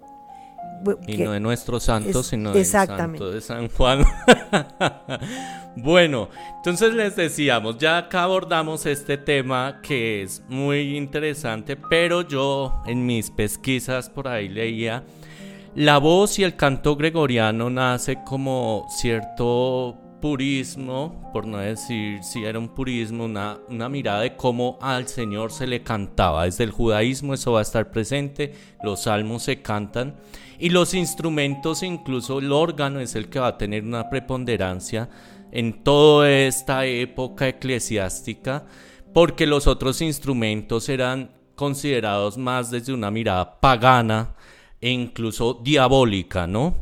[1.08, 4.06] Y no de nuestro santo, sino de santo de San Juan.
[5.76, 12.84] bueno, entonces les decíamos, ya acá abordamos este tema que es muy interesante, pero yo
[12.86, 15.04] en mis pesquisas por ahí leía,
[15.76, 22.58] la voz y el canto gregoriano nace como cierto purismo, por no decir si era
[22.58, 26.46] un purismo, una, una, mirada de cómo al Señor se le cantaba.
[26.46, 30.16] Desde el judaísmo eso va a estar presente, los salmos se cantan
[30.60, 35.10] y los instrumentos, incluso el órgano es el que va a tener una preponderancia
[35.52, 38.66] en toda esta época eclesiástica,
[39.14, 44.36] porque los otros instrumentos eran considerados más desde una mirada pagana
[44.82, 46.76] e incluso diabólica, ¿no?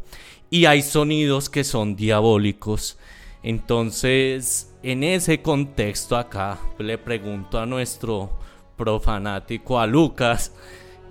[0.49, 2.97] Y hay sonidos que son diabólicos.
[3.43, 8.39] Entonces, en ese contexto acá, le pregunto a nuestro
[8.75, 10.53] profanático, a Lucas,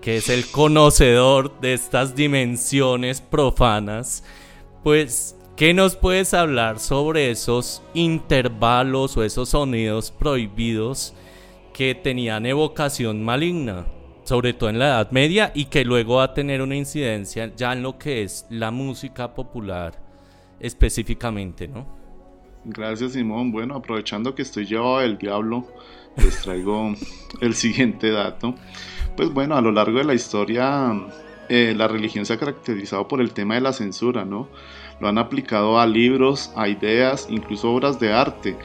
[0.03, 4.25] que es el conocedor de estas dimensiones profanas,
[4.83, 11.15] pues, ¿qué nos puedes hablar sobre esos intervalos o esos sonidos prohibidos
[11.73, 13.87] que tenían evocación maligna?
[14.25, 17.73] sobre todo en la Edad Media y que luego va a tener una incidencia ya
[17.73, 20.01] en lo que es la música popular
[20.61, 21.87] específicamente, ¿no?
[22.65, 23.51] Gracias Simón.
[23.51, 25.67] Bueno, aprovechando que estoy llevado del diablo,
[26.17, 26.95] les traigo
[27.41, 28.55] el siguiente dato.
[29.16, 30.90] Pues bueno, a lo largo de la historia
[31.48, 34.48] eh, la religión se ha caracterizado por el tema de la censura, ¿no?
[35.01, 38.57] Lo han aplicado a libros, a ideas, incluso obras de arte,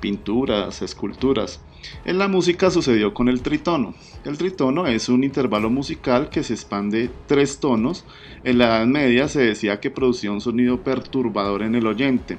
[0.00, 1.60] pinturas, esculturas.
[2.04, 3.94] En la música sucedió con el tritono.
[4.24, 8.04] El tritono es un intervalo musical que se expande tres tonos.
[8.44, 12.38] En la Edad Media se decía que producía un sonido perturbador en el oyente.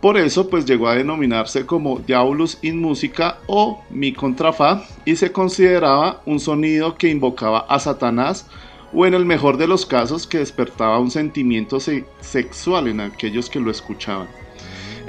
[0.00, 5.16] Por eso pues llegó a denominarse como Diabolus in Musica o Mi contra Fa y
[5.16, 8.46] se consideraba un sonido que invocaba a Satanás
[8.92, 11.78] o en el mejor de los casos que despertaba un sentimiento
[12.20, 14.28] sexual en aquellos que lo escuchaban.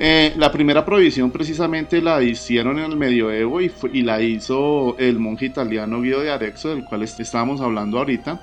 [0.01, 5.19] Eh, la primera prohibición precisamente la hicieron en el medioevo y, y la hizo el
[5.19, 8.39] monje italiano Guido de Arexo, del cual estábamos hablando ahorita.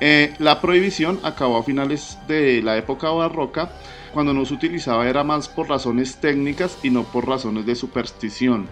[0.00, 3.70] Eh, la prohibición acabó a finales de la época barroca,
[4.16, 8.66] cuando no se utilizaba era más por razones técnicas y no por razones de superstición.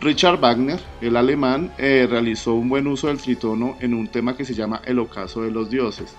[0.00, 4.46] Richard Wagner, el alemán, eh, realizó un buen uso del tritono en un tema que
[4.46, 6.16] se llama El ocaso de los dioses.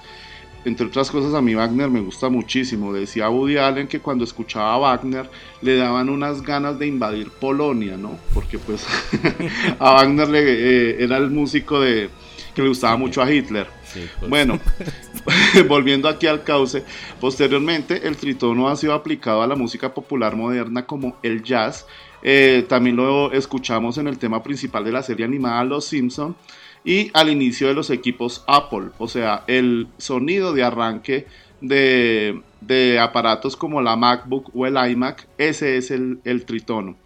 [0.65, 2.93] Entre otras cosas, a mí Wagner me gusta muchísimo.
[2.93, 5.27] Decía Woody Allen que cuando escuchaba a Wagner
[5.63, 8.19] le daban unas ganas de invadir Polonia, ¿no?
[8.36, 8.86] Porque pues
[9.79, 12.12] a Wagner le, eh, era el músico de,
[12.53, 13.79] que le gustaba mucho a Hitler.
[13.93, 14.30] Pues.
[14.30, 14.60] Bueno,
[15.67, 16.84] volviendo aquí al cauce,
[17.19, 21.86] posteriormente el tritono ha sido aplicado a la música popular moderna como el jazz,
[22.21, 26.36] eh, también lo escuchamos en el tema principal de la serie animada Los Simpson
[26.84, 31.28] y al inicio de los equipos Apple, o sea, el sonido de arranque
[31.62, 36.97] de, aparatos como la MacBook o el iMac, ese es el, tritono.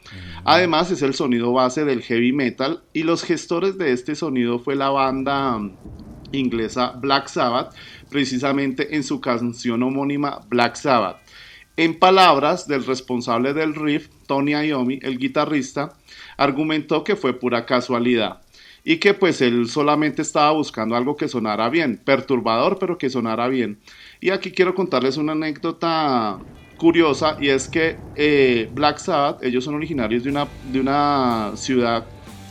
[0.44, 4.76] Además es el sonido base del heavy metal y los gestores de este sonido fue
[4.76, 5.60] la banda
[6.34, 7.74] inglesa Black Sabbath,
[8.10, 11.18] precisamente en su canción homónima Black Sabbath.
[11.78, 15.94] En palabras del responsable del riff, Tony Iommi, el guitarrista,
[16.38, 18.42] argumentó que fue pura casualidad
[18.84, 23.48] y que pues él solamente estaba buscando algo que sonara bien, perturbador pero que sonara
[23.48, 23.80] bien.
[24.20, 26.38] Y aquí quiero contarles una anécdota
[26.78, 32.06] curiosa y es que eh, Black Sabbath, ellos son originarios de una, de una ciudad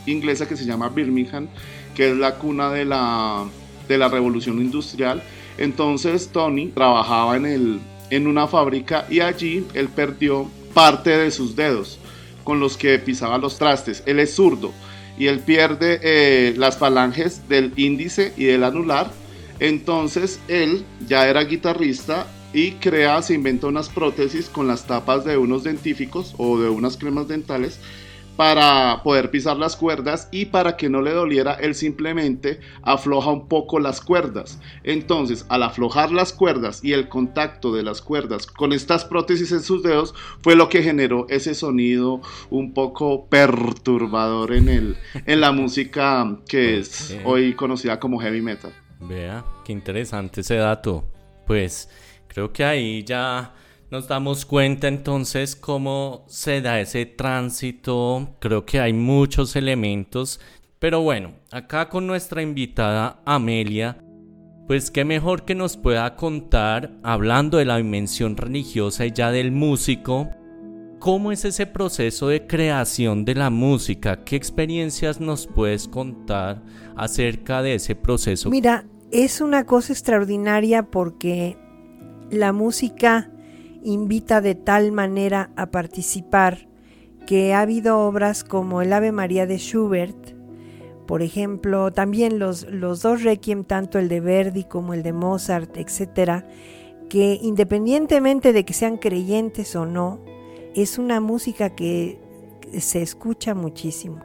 [0.05, 1.47] inglesa que se llama Birmingham,
[1.95, 3.45] que es la cuna de la,
[3.87, 5.23] de la revolución industrial.
[5.57, 11.55] Entonces Tony trabajaba en el, en una fábrica y allí él perdió parte de sus
[11.55, 11.99] dedos
[12.43, 14.03] con los que pisaba los trastes.
[14.05, 14.73] Él es zurdo
[15.17, 19.11] y él pierde eh, las falanges del índice y del anular.
[19.59, 25.37] Entonces él ya era guitarrista y crea, se inventa unas prótesis con las tapas de
[25.37, 27.79] unos dentíficos o de unas cremas dentales
[28.35, 33.47] para poder pisar las cuerdas y para que no le doliera, él simplemente afloja un
[33.47, 34.59] poco las cuerdas.
[34.83, 39.61] Entonces, al aflojar las cuerdas y el contacto de las cuerdas con estas prótesis en
[39.61, 45.51] sus dedos fue lo que generó ese sonido un poco perturbador en, el, en la
[45.51, 48.73] música que es hoy conocida como heavy metal.
[48.99, 51.05] Vea, qué interesante ese dato.
[51.45, 51.89] Pues
[52.27, 53.53] creo que ahí ya
[53.93, 58.27] nos damos cuenta entonces cómo se da ese tránsito.
[58.39, 60.39] Creo que hay muchos elementos.
[60.79, 64.03] Pero bueno, acá con nuestra invitada Amelia,
[64.65, 69.51] pues qué mejor que nos pueda contar, hablando de la dimensión religiosa y ya del
[69.51, 70.27] músico,
[70.97, 74.23] cómo es ese proceso de creación de la música.
[74.23, 76.63] ¿Qué experiencias nos puedes contar
[76.95, 78.49] acerca de ese proceso?
[78.49, 81.57] Mira, es una cosa extraordinaria porque
[82.31, 83.29] la música
[83.83, 86.67] invita de tal manera a participar
[87.25, 90.35] que ha habido obras como el Ave María de Schubert,
[91.05, 95.77] por ejemplo, también los, los dos Requiem, tanto el de Verdi como el de Mozart,
[95.77, 96.47] etcétera,
[97.09, 100.19] que independientemente de que sean creyentes o no,
[100.75, 102.19] es una música que
[102.79, 104.19] se escucha muchísimo,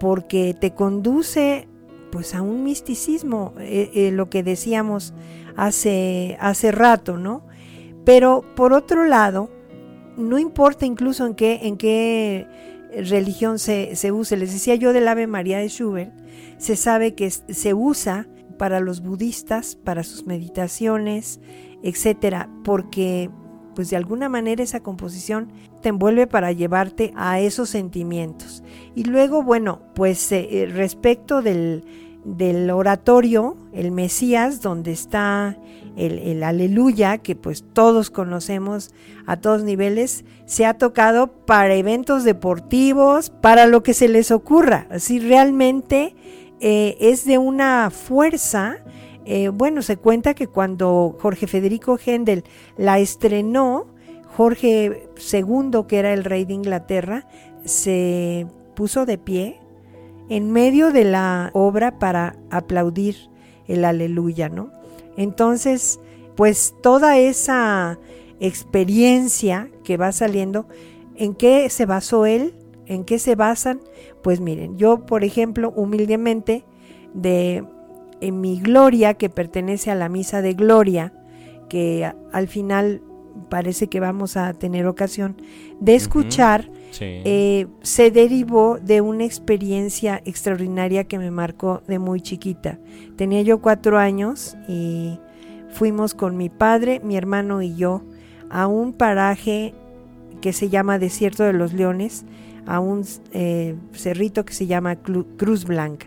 [0.00, 1.68] porque te conduce
[2.10, 5.12] pues a un misticismo, eh, eh, lo que decíamos
[5.56, 7.42] hace, hace rato, ¿no?
[8.04, 9.50] Pero por otro lado,
[10.16, 12.46] no importa incluso en qué, en qué
[12.96, 16.12] religión se, se use, les decía yo del Ave María de Schubert,
[16.58, 21.40] se sabe que se usa para los budistas, para sus meditaciones,
[21.82, 23.30] etcétera, porque
[23.74, 25.50] pues de alguna manera esa composición
[25.82, 28.62] te envuelve para llevarte a esos sentimientos.
[28.94, 31.84] Y luego, bueno, pues eh, respecto del,
[32.24, 35.58] del oratorio, el Mesías, donde está
[35.96, 38.90] el, aleluya, que pues todos conocemos
[39.26, 44.86] a todos niveles, se ha tocado para eventos deportivos, para lo que se les ocurra.
[44.90, 46.14] Así realmente
[46.60, 48.76] eh, es de una fuerza.
[49.24, 52.44] Eh, bueno, se cuenta que cuando Jorge Federico Händel
[52.76, 53.86] la estrenó,
[54.36, 57.26] Jorge II, que era el rey de Inglaterra,
[57.64, 59.60] se puso de pie
[60.28, 63.16] en medio de la obra para aplaudir
[63.68, 64.70] el aleluya, ¿no?
[65.16, 66.00] Entonces,
[66.36, 67.98] pues toda esa
[68.40, 70.66] experiencia que va saliendo,
[71.16, 72.54] ¿en qué se basó él?
[72.86, 73.80] ¿En qué se basan?
[74.22, 76.64] Pues miren, yo, por ejemplo, humildemente,
[77.14, 77.64] de
[78.20, 81.12] en mi gloria, que pertenece a la misa de gloria,
[81.68, 83.02] que al final
[83.48, 85.36] parece que vamos a tener ocasión
[85.80, 86.70] de escuchar,
[87.00, 92.78] eh, se derivó de una experiencia extraordinaria que me marcó de muy chiquita.
[93.16, 95.18] Tenía yo cuatro años y
[95.70, 98.02] fuimos con mi padre, mi hermano y yo
[98.50, 99.74] a un paraje
[100.40, 102.24] que se llama Desierto de los Leones,
[102.66, 106.06] a un eh, cerrito que se llama Cruz Blanca.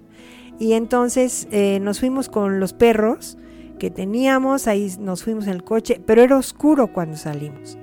[0.60, 3.38] Y entonces eh, nos fuimos con los perros
[3.80, 7.78] que teníamos, ahí nos fuimos en el coche, pero era oscuro cuando salimos.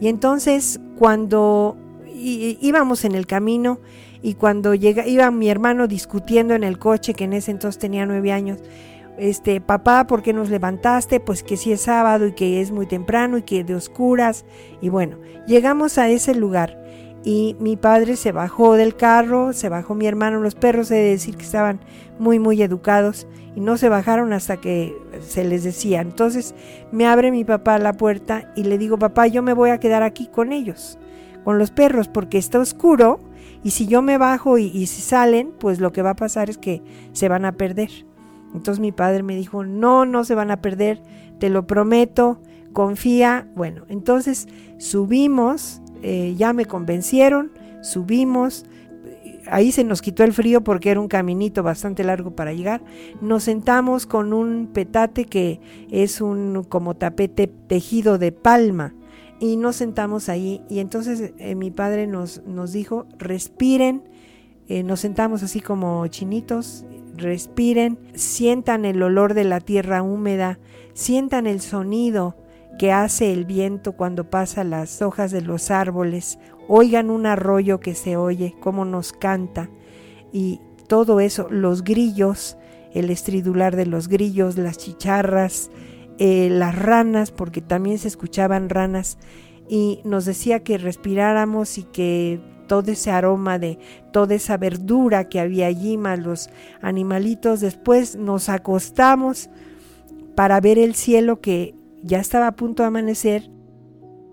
[0.00, 1.76] Y entonces cuando
[2.18, 3.80] íbamos en el camino
[4.22, 8.06] y cuando llega, iba mi hermano discutiendo en el coche, que en ese entonces tenía
[8.06, 8.58] nueve años,
[9.18, 11.20] este, papá, ¿por qué nos levantaste?
[11.20, 14.44] Pues que si es sábado y que es muy temprano y que de oscuras.
[14.80, 16.78] Y bueno, llegamos a ese lugar
[17.24, 21.10] y mi padre se bajó del carro, se bajó mi hermano, los perros, he de
[21.10, 21.80] decir que estaban
[22.18, 26.00] muy, muy educados y no se bajaron hasta que se les decía.
[26.00, 26.54] Entonces
[26.92, 30.04] me abre mi papá la puerta y le digo, papá, yo me voy a quedar
[30.04, 30.98] aquí con ellos,
[31.48, 33.20] con los perros, porque está oscuro
[33.64, 36.58] y si yo me bajo y, si salen, pues lo que va a pasar es
[36.58, 36.82] que
[37.14, 37.88] se van a perder.
[38.52, 41.00] Entonces mi padre me dijo, no, no se van a perder,
[41.38, 42.42] te lo prometo,
[42.74, 43.48] confía.
[43.56, 44.46] Bueno, entonces
[44.76, 48.66] subimos, eh, ya me convencieron, subimos,
[49.46, 52.82] ahí se nos quitó el frío porque era un caminito bastante largo para llegar.
[53.22, 58.92] Nos sentamos con un petate que es un como tapete tejido de palma
[59.40, 60.62] y nos sentamos ahí.
[60.68, 64.02] Y entonces eh, mi padre nos, nos dijo, respiren,
[64.68, 66.84] eh, nos sentamos así como chinitos
[67.18, 70.58] respiren, sientan el olor de la tierra húmeda,
[70.94, 72.36] sientan el sonido
[72.78, 77.94] que hace el viento cuando pasa las hojas de los árboles, oigan un arroyo que
[77.94, 79.68] se oye, cómo nos canta,
[80.32, 82.56] y todo eso, los grillos,
[82.94, 85.70] el estridular de los grillos, las chicharras,
[86.18, 89.18] eh, las ranas, porque también se escuchaban ranas,
[89.68, 93.78] y nos decía que respiráramos y que todo ese aroma de
[94.12, 96.50] toda esa verdura que había allí, más los
[96.80, 97.60] animalitos.
[97.60, 99.50] Después nos acostamos
[100.36, 103.50] para ver el cielo que ya estaba a punto de amanecer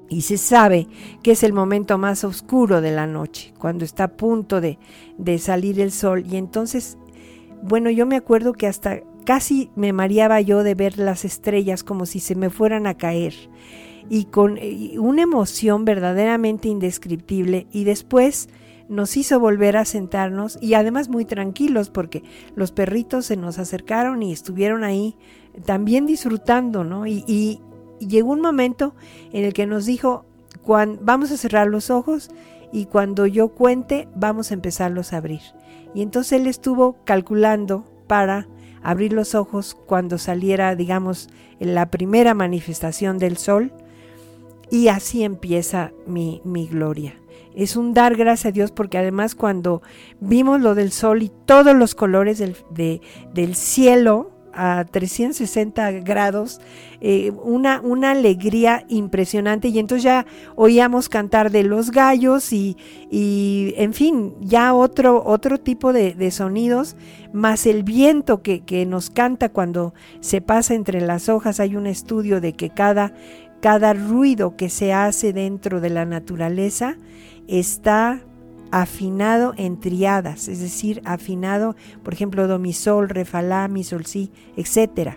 [0.08, 0.88] y se sabe
[1.24, 4.78] que es el momento más oscuro de la noche, cuando está a punto de,
[5.18, 6.24] de salir el sol.
[6.30, 6.98] Y entonces,
[7.64, 12.06] bueno, yo me acuerdo que hasta casi me mareaba yo de ver las estrellas como
[12.06, 13.34] si se me fueran a caer
[14.10, 14.60] y con
[15.00, 18.50] una emoción verdaderamente indescriptible y después
[18.88, 22.24] nos hizo volver a sentarnos y además muy tranquilos porque
[22.56, 25.18] los perritos se nos acercaron y estuvieron ahí
[25.66, 27.08] también disfrutando, ¿no?
[27.08, 27.62] Y,
[27.98, 28.94] llegó un momento
[29.32, 30.26] en el que nos dijo,
[31.02, 32.30] vamos a cerrar los ojos
[32.74, 35.40] y cuando yo cuente vamos a empezarlos a abrir.
[35.94, 38.50] Y entonces él estuvo calculando para
[38.86, 41.28] abrir los ojos cuando saliera, digamos,
[41.60, 43.74] la primera manifestación del sol
[44.70, 47.16] y así empieza mi, gloria.
[47.56, 49.82] Es un dar gracias a Dios porque además cuando
[50.20, 52.56] vimos lo del sol y todos los colores del,
[53.34, 56.62] del cielo a 360 grados,
[57.02, 60.26] eh, una, una alegría impresionante y entonces ya
[60.56, 62.78] oíamos cantar de los gallos y,
[63.12, 66.96] en fin, ya otro, otro tipo de, sonidos,
[67.34, 71.60] más el viento que, que nos canta cuando se pasa entre las hojas.
[71.60, 73.14] Hay un estudio de que cada
[73.62, 76.98] cada ruido que se hace dentro de la naturaleza
[77.48, 78.22] está
[78.72, 83.84] afinado en triadas, es decir, afinado, por ejemplo, do mi sol, re fa la, mi
[83.84, 85.16] sol si, etc.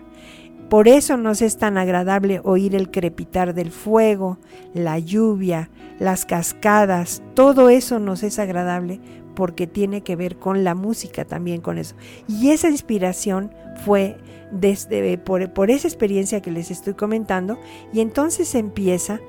[0.69, 4.39] Por eso nos es tan agradable oír el crepitar del fuego,
[4.75, 9.01] la lluvia, las cascadas, todo eso nos es agradable
[9.35, 11.95] porque tiene que ver con la música también con eso.
[12.27, 13.53] Y esa inspiración
[13.85, 14.17] fue
[14.51, 17.59] desde, por, por esa experiencia que les estoy comentando,
[17.93, 19.21] y entonces empieza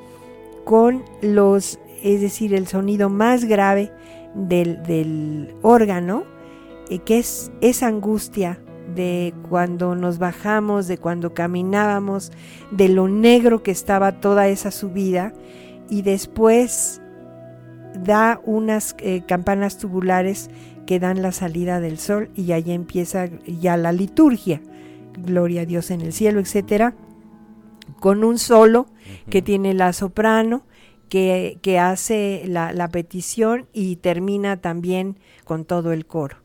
[0.66, 3.92] con los, es decir, el sonido más grave
[4.36, 6.24] del, del órgano,
[6.90, 8.60] eh, que es esa angustia
[8.96, 12.32] de cuando nos bajamos, de cuando caminábamos,
[12.72, 15.34] de lo negro que estaba toda esa subida,
[15.90, 17.02] y después
[18.04, 20.50] da unas eh, campanas tubulares
[20.86, 24.62] que dan la salida del sol y allí empieza ya la liturgia
[25.18, 26.94] gloria a Dios en el cielo, etcétera,
[28.00, 28.88] con un solo
[29.30, 30.64] que tiene la soprano
[31.10, 36.38] que, que hace la, la, petición y termina también con todo el coro.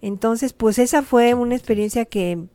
[0.00, 2.46] Entonces, pues esa fue una experiencia que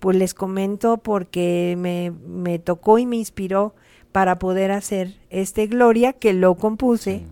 [0.00, 3.74] pues les comento porque me, me tocó y me inspiró
[4.12, 7.22] para poder hacer este Gloria que lo compuse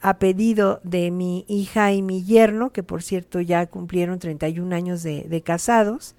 [0.00, 5.02] a pedido de mi hija y mi yerno, que por cierto ya cumplieron 31 años
[5.02, 6.14] de, de casados,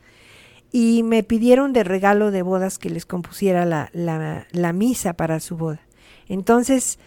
[0.72, 5.40] y me pidieron de regalo de bodas que les compusiera la, la, la misa para
[5.40, 5.87] su boda.
[6.30, 7.00] Entonces,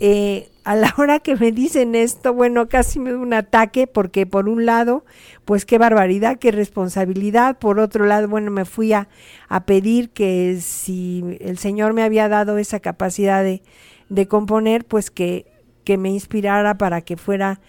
[0.00, 4.26] eh, a la hora que me dicen esto, bueno, casi me da un ataque porque
[4.26, 5.04] por un lado,
[5.44, 9.08] pues qué barbaridad, qué responsabilidad, por otro lado, bueno, me fui a,
[9.48, 13.62] a pedir que si el Señor me había dado esa capacidad de,
[14.08, 15.46] de componer, pues que,
[15.84, 17.60] que me inspirara para que fuera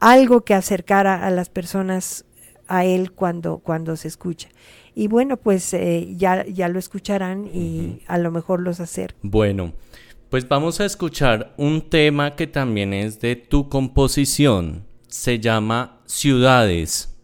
[0.00, 2.26] algo que acercara a las personas
[2.68, 4.48] a Él cuando, cuando se escucha.
[4.94, 9.14] Y bueno, pues eh, ya, ya lo escucharán y a lo mejor los hacer.
[9.22, 9.72] Bueno.
[10.34, 14.84] Pues vamos a escuchar un tema que también es de tu composición.
[15.06, 17.16] Se llama Ciudades.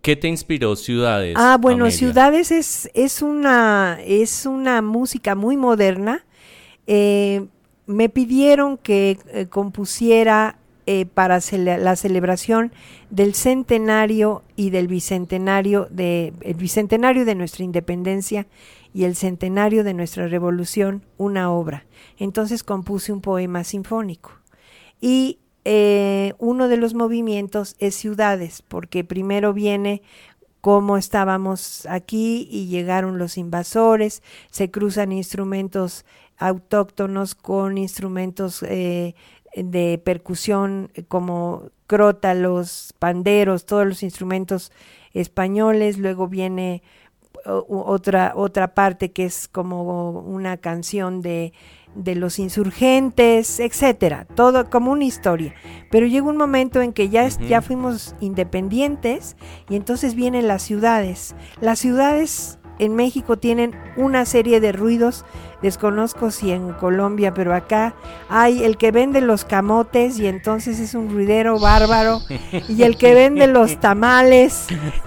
[0.00, 1.36] ¿Qué te inspiró Ciudades?
[1.38, 1.98] Ah, bueno, Amelia?
[1.98, 6.24] Ciudades es, es, una, es una música muy moderna.
[6.86, 7.44] Eh,
[7.84, 10.56] me pidieron que eh, compusiera
[10.86, 12.72] eh, para cele la celebración
[13.10, 18.46] del centenario y del bicentenario de, el bicentenario de nuestra independencia
[18.94, 21.84] y el centenario de nuestra revolución una obra.
[22.16, 24.30] Entonces compuse un poema sinfónico.
[25.00, 30.00] Y eh, uno de los movimientos es ciudades, porque primero viene
[30.60, 36.06] cómo estábamos aquí y llegaron los invasores, se cruzan instrumentos
[36.38, 39.14] autóctonos con instrumentos eh,
[39.56, 44.72] de percusión como crótalos, panderos, todos los instrumentos
[45.12, 46.82] españoles, luego viene
[47.46, 51.52] otra, otra parte que es como una canción de,
[51.94, 55.54] de los insurgentes, etcétera, todo como una historia.
[55.90, 57.46] Pero llega un momento en que ya, uh -huh.
[57.46, 59.36] ya fuimos independientes
[59.68, 61.34] y entonces vienen las ciudades.
[61.60, 65.24] Las ciudades en México tienen una serie de ruidos,
[65.62, 67.94] desconozco si en Colombia, pero acá
[68.28, 72.20] hay el que vende los camotes y entonces es un ruidero bárbaro,
[72.68, 74.66] y el que vende los tamales,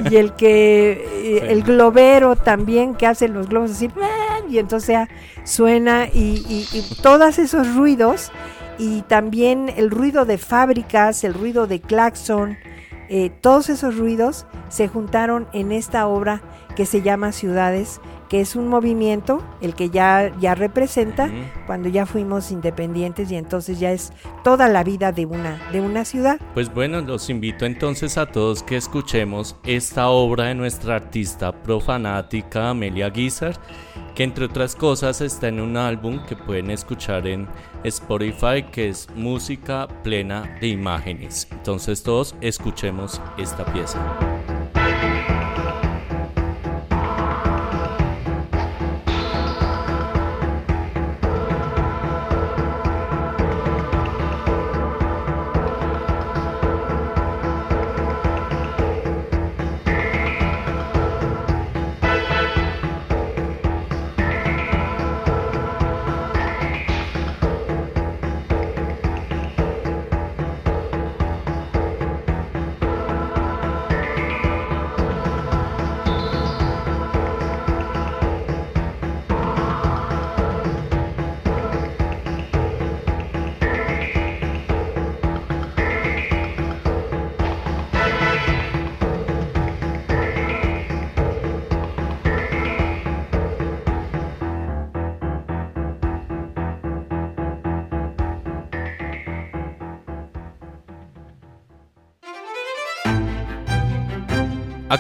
[0.10, 3.90] y el que, el globero también que hace los globos así,
[4.50, 5.08] y entonces
[5.44, 8.32] suena, y, y, y todos esos ruidos,
[8.78, 12.58] y también el ruido de fábricas, el ruido de claxon,
[13.10, 16.42] eh, todos esos ruidos se juntaron en esta obra
[16.78, 18.00] que se llama Ciudades,
[18.30, 21.66] que es un movimiento, el que ya, ya representa uh -huh.
[21.66, 24.14] cuando ya fuimos independientes y entonces ya es
[24.44, 26.40] toda la vida de una, de una ciudad.
[26.54, 32.70] Pues bueno, los invito entonces a todos que escuchemos esta obra de nuestra artista profanática
[32.70, 33.56] Amelia Guizar,
[34.14, 37.48] que entre otras cosas está en un álbum que pueden escuchar en
[37.84, 41.48] Spotify, que es Música Plena de Imágenes.
[41.50, 44.37] Entonces todos escuchemos esta pieza.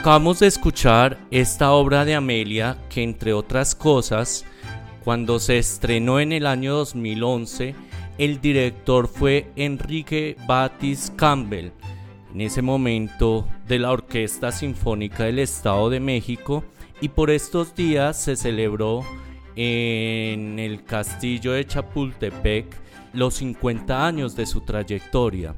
[0.07, 4.45] Acabamos de escuchar esta obra de Amelia que entre otras cosas,
[5.03, 7.75] cuando se estrenó en el año 2011,
[8.17, 11.71] el director fue Enrique Batis Campbell,
[12.33, 16.63] en ese momento de la Orquesta Sinfónica del Estado de México,
[17.01, 19.03] y por estos días se celebró
[19.57, 22.65] en el castillo de Chapultepec
[23.11, 25.53] los 50 años de su trayectoria.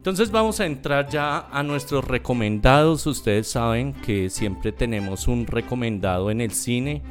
[0.00, 3.06] Entonces vamos a entrar ya a nuestros recomendados.
[3.06, 7.02] Ustedes saben que siempre tenemos un recomendado en el cine.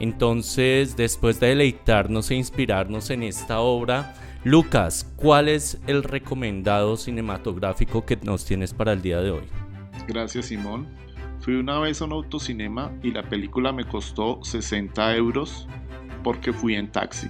[0.00, 8.04] Entonces, después de deleitarnos e inspirarnos en esta obra, Lucas, ¿cuál es el recomendado cinematográfico
[8.04, 9.44] que nos tienes para el día de hoy?
[10.08, 10.88] Gracias, Simón.
[11.38, 15.68] Fui una vez a un autocinema y la película me costó 60 euros
[16.24, 17.28] porque fui en taxi.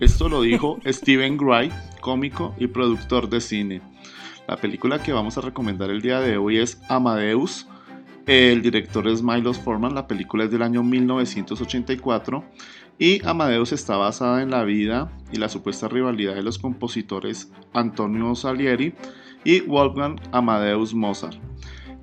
[0.00, 3.91] Esto lo dijo Steven Wright, cómico y productor de cine.
[4.52, 7.66] La película que vamos a recomendar el día de hoy es Amadeus.
[8.26, 12.44] El director es Milos Forman, la película es del año 1984
[12.98, 18.34] y Amadeus está basada en la vida y la supuesta rivalidad de los compositores Antonio
[18.34, 18.92] Salieri
[19.42, 21.38] y Wolfgang Amadeus Mozart.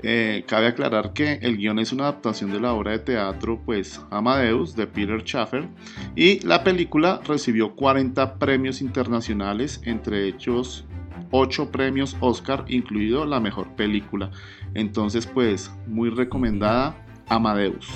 [0.01, 4.01] Eh, cabe aclarar que el guion es una adaptación de la obra de teatro pues
[4.09, 5.67] Amadeus de Peter Schaffer
[6.15, 10.87] y la película recibió 40 premios internacionales, entre ellos
[11.31, 14.31] 8 premios Oscar, incluido la mejor película.
[14.73, 16.95] Entonces pues muy recomendada
[17.27, 17.87] Amadeus.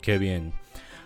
[0.00, 0.52] Qué bien.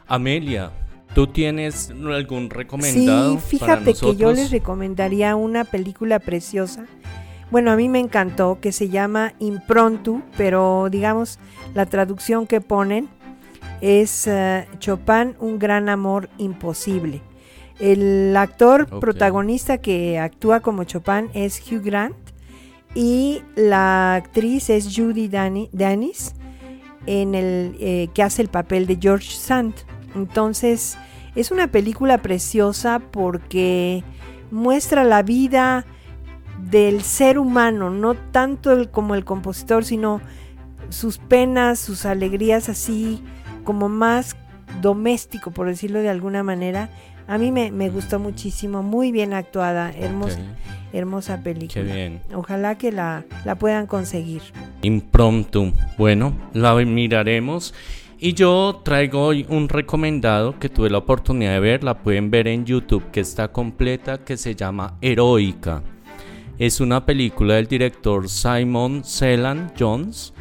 [0.06, 0.72] Amelia,
[1.14, 3.34] ¿Tú tienes algún recomendado?
[3.34, 6.86] Sí, fíjate que yo les recomendaría una película preciosa
[7.52, 11.38] bueno, a mí me encantó, que se llama Improntu, pero digamos
[11.74, 13.10] la traducción que ponen
[13.82, 17.20] es eh, Chopin, un gran amor imposible.
[17.82, 22.14] El actor protagonista que actúa como Chopin es Hugh Grant
[22.94, 26.34] y la actriz es Judy Dennis,
[27.06, 29.74] en el, eh, que hace el papel de George Sand.
[30.14, 30.96] Entonces,
[31.34, 34.04] es una película preciosa porque
[34.52, 35.84] muestra la vida
[36.70, 40.20] del ser humano, no tanto el, como el compositor, sino
[40.88, 43.24] sus penas, sus alegrías así
[43.64, 44.36] como más
[44.80, 46.88] doméstico, por decirlo de alguna manera.
[47.26, 50.40] A mí me, gustó muchísimo, muy bien actuada, hermosa,
[50.92, 51.82] hermosa película.
[51.82, 52.20] bien.
[52.34, 54.42] Ojalá que la, la puedan conseguir.
[54.82, 55.72] Impromptu.
[55.98, 57.74] Bueno, la miraremos.
[58.18, 62.46] Y yo traigo hoy un recomendado que tuve la oportunidad de ver, la pueden ver
[62.46, 65.82] en YouTube, que está completa, que se llama Heroica.
[66.58, 70.32] Es una película del director Simon Celan Jones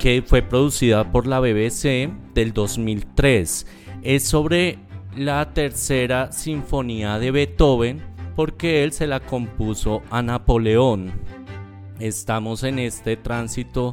[0.00, 3.66] que fue producida por la BBC del 2003.
[4.02, 4.78] Es sobre
[5.16, 8.02] la tercera sinfonía de Beethoven
[8.36, 11.12] porque él se la compuso a Napoleón.
[11.98, 13.92] Estamos en este tránsito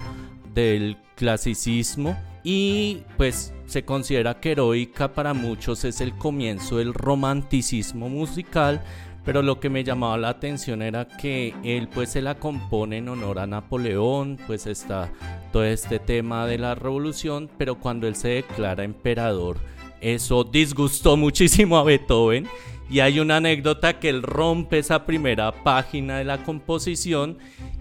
[0.53, 8.07] del clasicismo y pues se considera que heroica para muchos es el comienzo del romanticismo
[8.07, 8.81] musical
[9.27, 13.09] pero lo que me llamaba la atención era que él pues se la compone en
[13.09, 15.11] honor a Napoleón, pues está
[15.51, 19.57] todo este tema de la revolución, pero cuando él se declara emperador,
[20.01, 22.47] eso disgustó muchísimo a Beethoven
[22.89, 27.37] y hay una anécdota que él rompe esa primera página de la composición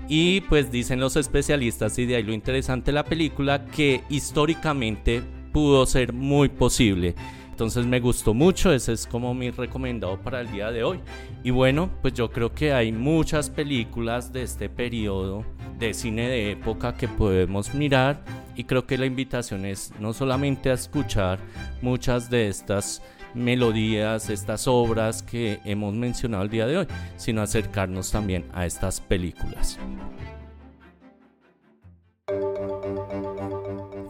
[0.09, 5.23] y pues dicen los especialistas y de ahí lo interesante de la película que históricamente
[5.53, 7.15] pudo ser muy posible.
[7.51, 11.01] Entonces me gustó mucho, ese es como mi recomendado para el día de hoy.
[11.43, 15.43] Y bueno, pues yo creo que hay muchas películas de este periodo
[15.79, 18.23] de cine de época que podemos mirar
[18.57, 21.39] y creo que la invitación es no solamente a escuchar
[21.83, 23.03] muchas de estas
[23.35, 26.87] melodías, estas obras que hemos mencionado el día de hoy,
[27.17, 29.79] sino acercarnos también a estas películas.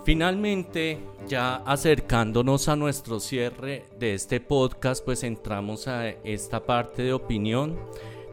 [0.05, 7.13] Finalmente, ya acercándonos a nuestro cierre de este podcast, pues entramos a esta parte de
[7.13, 7.77] opinión.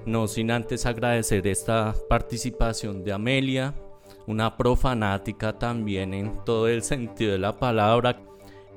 [0.05, 3.73] No sin antes agradecer esta participación de Amelia,
[4.27, 8.19] una profanática también en todo el sentido de la palabra.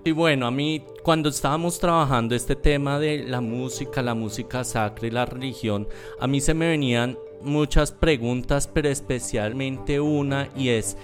[0.05, 5.09] Y bueno, a mí cuando estábamos trabajando este tema de la música, la música sacra
[5.09, 5.89] y la religión,
[6.21, 10.97] a mí se me venían muchas preguntas, pero especialmente una y es,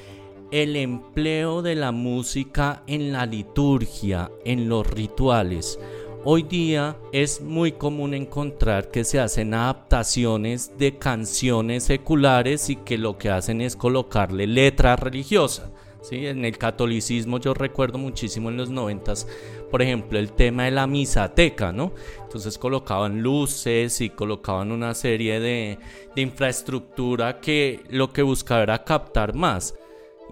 [0.53, 5.79] el empleo de la música en la liturgia, en los rituales.
[6.25, 12.97] Hoy día es muy común encontrar que se hacen adaptaciones de canciones seculares y que
[12.97, 15.73] lo que hacen es colocarle letra religiosa.
[16.01, 16.29] ¿sí?
[16.29, 19.27] En el catolicismo yo recuerdo muchísimo en los noventas,
[19.69, 21.93] por ejemplo, el tema de la misateca, ¿no?
[22.23, 25.81] Entonces colocaban luces y colocaban una serie de,
[26.15, 29.75] de infraestructura que lo que buscaba era captar más.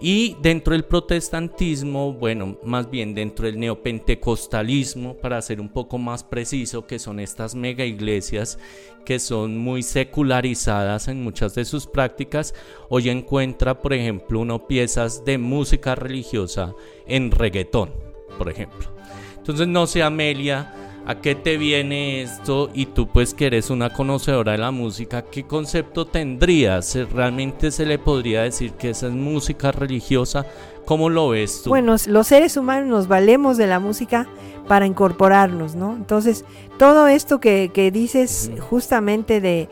[0.03, 6.23] Y dentro del protestantismo, bueno, más bien dentro del neopentecostalismo, para ser un poco más
[6.23, 8.57] preciso, que son estas mega iglesias
[9.05, 12.55] que son muy secularizadas en muchas de sus prácticas,
[12.89, 16.73] hoy encuentra, por ejemplo, uno piezas de música religiosa
[17.05, 17.91] en reggaetón,
[18.39, 18.89] por ejemplo.
[19.37, 20.73] Entonces, no sé, Amelia,
[21.05, 22.69] ¿A qué te viene esto?
[22.73, 26.95] Y tú pues que eres una conocedora de la música, ¿qué concepto tendrías?
[27.11, 30.45] ¿Realmente se le podría decir que esa es música religiosa?
[30.85, 31.69] ¿Cómo lo ves tú?
[31.69, 34.27] Bueno, los seres humanos nos valemos de la música
[34.67, 35.95] para incorporarnos, ¿no?
[35.95, 36.45] Entonces,
[36.77, 39.69] todo esto que, dices justamente de,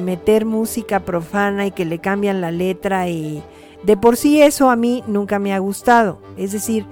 [0.00, 3.42] meter música profana y que le cambian la letra y
[3.82, 6.18] de por sí eso a mí nunca me ha gustado.
[6.36, 6.86] Es decir,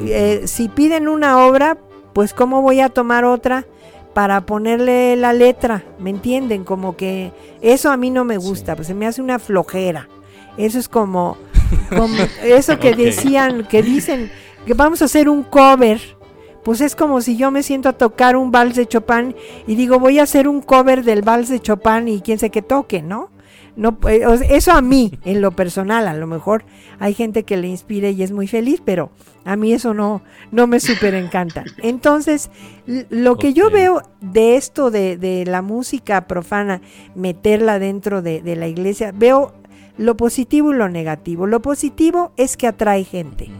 [0.00, 1.78] eh, si piden una obra,
[2.12, 3.66] pues cómo voy a tomar otra
[4.14, 6.64] para ponerle la letra, ¿me entienden?
[6.64, 10.08] Como que eso a mí no me gusta, pues se me hace una flojera.
[10.56, 11.36] Eso es como,
[11.96, 14.30] como eso que decían, que dicen
[14.66, 16.00] que vamos a hacer un cover.
[16.62, 19.34] Pues es como si yo me siento a tocar un vals de Chopin
[19.66, 22.62] y digo, voy a hacer un cover del vals de Chopin y quién sé qué
[22.62, 23.30] toque, ¿no?
[23.74, 26.64] No, eh, eso a mí, en lo personal, a lo mejor
[26.98, 29.10] hay gente que le inspire y es muy feliz, pero
[29.44, 31.64] a mí eso no, no me súper encanta.
[31.78, 32.50] Entonces,
[32.86, 36.82] lo que yo veo de esto de, la música profana,
[37.14, 39.54] meterla dentro de, la iglesia, veo
[39.96, 41.46] lo positivo y lo negativo.
[41.46, 43.50] Lo positivo es que atrae gente.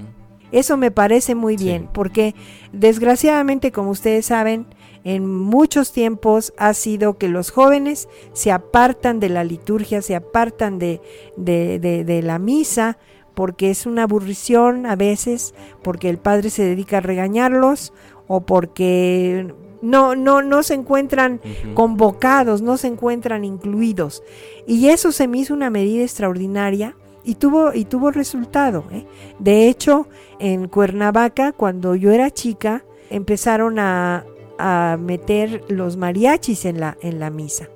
[0.50, 2.34] Eso me parece muy bien, porque
[2.72, 4.66] desgraciadamente, como ustedes saben,
[5.04, 10.78] en muchos tiempos ha sido que los jóvenes se apartan de la liturgia, se apartan
[10.78, 11.00] de,
[11.36, 12.98] de, la misa,
[13.34, 17.92] porque es una aburrición a veces, porque el padre se dedica a regañarlos
[18.28, 21.40] o porque no, no, no se encuentran
[21.74, 24.22] convocados, no se encuentran incluidos.
[24.66, 26.94] Y eso se me hizo una medida extraordinaria
[27.24, 28.84] y tuvo, y tuvo resultado.
[28.92, 29.06] ¿eh?
[29.40, 30.06] De hecho,
[30.38, 34.24] en Cuernavaca, cuando yo era chica, empezaron a,
[34.62, 37.68] a meter los mariachis en la, en la misa.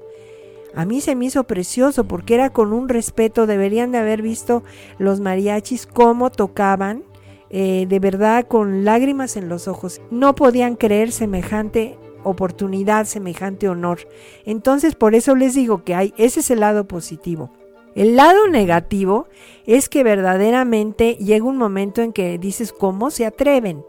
[0.75, 4.63] A mí se me hizo precioso porque era con un respeto, deberían de haber visto
[4.99, 7.03] los mariachis cómo tocaban,
[7.51, 10.01] eh, de verdad con lágrimas en los ojos.
[10.11, 14.01] No podían creer semejante oportunidad, semejante honor.
[14.45, 17.51] Entonces por eso les digo que hay, ese es el lado positivo.
[17.97, 19.27] El lado negativo
[19.65, 23.83] es que verdaderamente llega un momento en que dices, ¿cómo se atreven?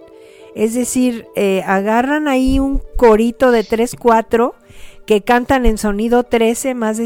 [0.58, 4.56] Es decir, eh, agarran ahí un corito de 3, 4
[5.06, 7.00] que cantan en sonido 13 más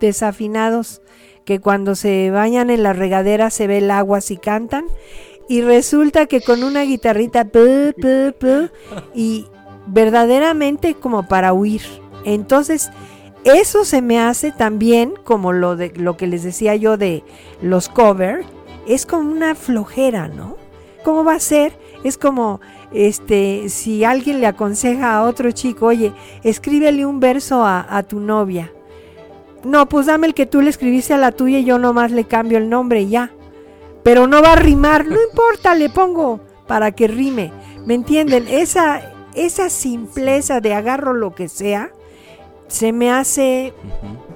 [0.00, 1.02] desafinados
[1.44, 4.86] que cuando se bañan en la regadera se ve el agua si cantan.
[5.48, 7.46] Y resulta que con una guitarrita
[9.14, 9.46] y
[9.86, 11.82] verdaderamente como para huir.
[12.24, 12.90] Entonces,
[13.44, 17.22] eso se me hace también como lo de lo que les decía yo de
[17.62, 18.44] los covers,
[18.88, 20.56] es como una flojera, ¿no?
[21.04, 21.78] ¿Cómo va a ser?
[22.02, 22.60] Es como
[22.92, 26.12] este, si alguien le aconseja a otro chico, oye,
[26.42, 28.72] escríbele un verso a, tu novia.
[29.64, 32.24] No, pues dame el que tú le escribiste a la tuya y yo nomás le
[32.24, 33.32] cambio el nombre y ya.
[34.02, 37.52] Pero no va a rimar, no importa, le pongo para que rime.
[37.84, 38.46] ¿Me entienden?
[38.48, 41.90] Esa, esa simpleza de agarro lo que sea,
[42.68, 43.74] se me hace,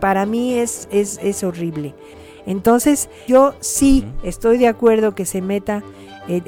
[0.00, 1.94] para mí es, es, es horrible.
[2.46, 5.84] Entonces, yo sí estoy de acuerdo que se meta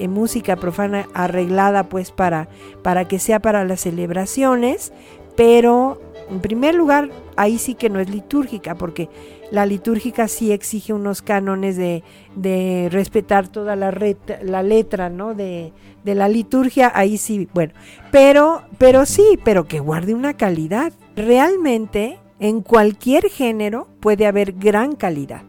[0.08, 2.48] música profana arreglada pues para,
[2.82, 4.92] para que sea para las celebraciones,
[5.36, 6.00] pero
[6.30, 9.08] en primer lugar ahí sí que no es litúrgica, porque
[9.50, 12.02] la litúrgica sí exige unos cánones de,
[12.36, 13.94] de respetar toda la,
[14.42, 15.34] la letra, ¿no?
[15.34, 15.72] De,
[16.04, 17.72] de, la liturgia, ahí sí, bueno,
[18.10, 20.92] pero, pero sí, pero que guarde una calidad.
[21.16, 25.44] Realmente en cualquier género puede haber gran calidad,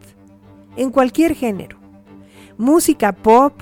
[0.76, 1.78] en cualquier género.
[2.57, 3.53] Música pop,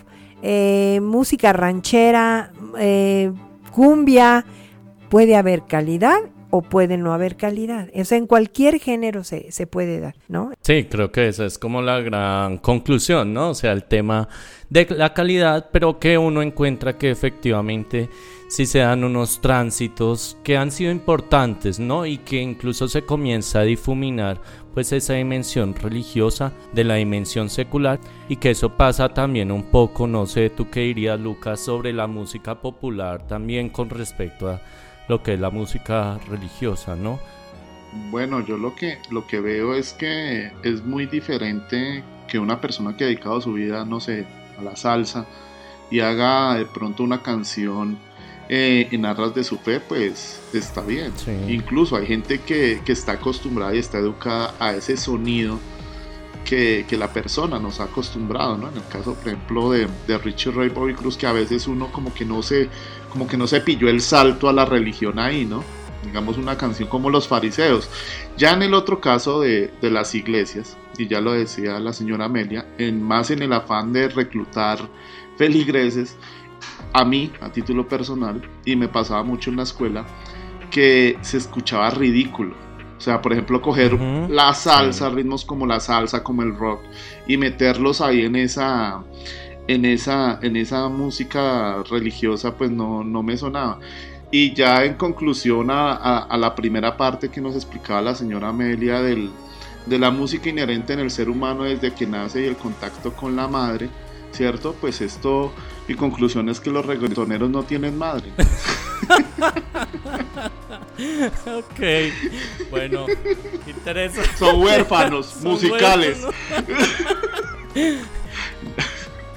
[0.41, 3.31] eh, música ranchera, eh,
[3.71, 4.45] cumbia,
[5.09, 6.19] puede haber calidad
[6.51, 7.89] o puede no haber calidad.
[7.95, 10.51] O sea, en cualquier género se, se, puede dar, ¿no?
[10.61, 13.51] Sí, creo que esa es como la gran conclusión, ¿no?
[13.51, 14.27] O sea, el tema
[14.69, 18.09] de la calidad, pero que uno encuentra que efectivamente
[18.51, 22.05] si se dan unos tránsitos que han sido importantes, ¿no?
[22.05, 24.41] Y que incluso se comienza a difuminar
[24.73, 27.99] pues esa dimensión religiosa de la dimensión secular
[28.29, 32.07] y que eso pasa también un poco, no sé tú qué dirías Lucas, sobre la
[32.07, 34.61] música popular también con respecto a
[35.07, 37.19] lo que es la música religiosa, ¿no?
[38.09, 42.95] Bueno, yo lo que, lo que veo es que es muy diferente que una persona
[42.95, 44.25] que ha dedicado su vida, no sé,
[44.57, 45.25] a la salsa
[45.89, 47.97] y haga de pronto una canción
[48.53, 51.13] eh, en arras de su fe, pues está bien.
[51.47, 55.57] Incluso hay gente que, está acostumbrada y está educada a ese sonido
[56.43, 58.67] que, la persona nos ha acostumbrado, ¿no?
[58.67, 61.93] En el caso, por ejemplo, de, de Richie Ray Bobby Cruz, que a veces uno
[61.93, 62.67] como que no se,
[63.09, 65.63] como que no se pilló el salto a la religión ahí, ¿no?
[66.03, 67.89] Digamos una canción como Los Fariseos.
[68.35, 72.25] Ya en el otro caso de, de las iglesias, y ya lo decía la señora
[72.25, 74.79] Amelia, en, más en el afán de reclutar
[75.37, 76.17] feligreses,
[76.93, 80.05] a mí, a título personal, y me pasaba mucho en la escuela,
[80.69, 82.55] que se escuchaba ridículo.
[82.97, 86.81] O sea, por ejemplo, coger la salsa, ritmos como la salsa, como el rock,
[87.27, 89.03] y meterlos ahí en esa,
[89.67, 93.79] en esa, en esa música religiosa, pues no, no me sonaba.
[94.31, 99.29] Y ya en conclusión a, la primera parte que nos explicaba la señora Amelia del,
[99.85, 103.35] de la música inherente en el ser humano desde que nace y el contacto con
[103.35, 103.89] la madre,
[104.31, 104.73] ¿cierto?
[104.79, 105.51] Pues esto,
[105.87, 108.31] mi conclusión es que los reggaetoneros no tienen madre.
[111.45, 111.81] ok,
[112.69, 113.05] bueno,
[113.67, 114.29] interesante.
[114.37, 116.19] Son huérfanos musicales.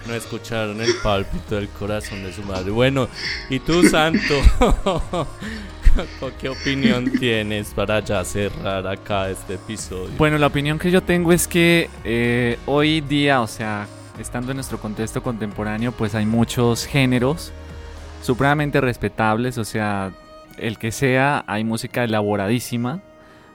[0.07, 2.71] no escucharon el pálpito del corazón de su madre.
[2.71, 3.09] Bueno,
[3.49, 4.35] ¿y tú, Santo?
[6.41, 10.11] ¿Qué opinión tienes para ya cerrar acá este episodio?
[10.19, 13.87] Bueno, la opinión que yo tengo es que eh, hoy día, o sea,
[14.19, 17.53] estando en nuestro contexto contemporáneo, pues hay muchos géneros
[18.23, 20.13] supremamente respetables, o sea,
[20.59, 23.01] el que sea, hay música elaboradísima,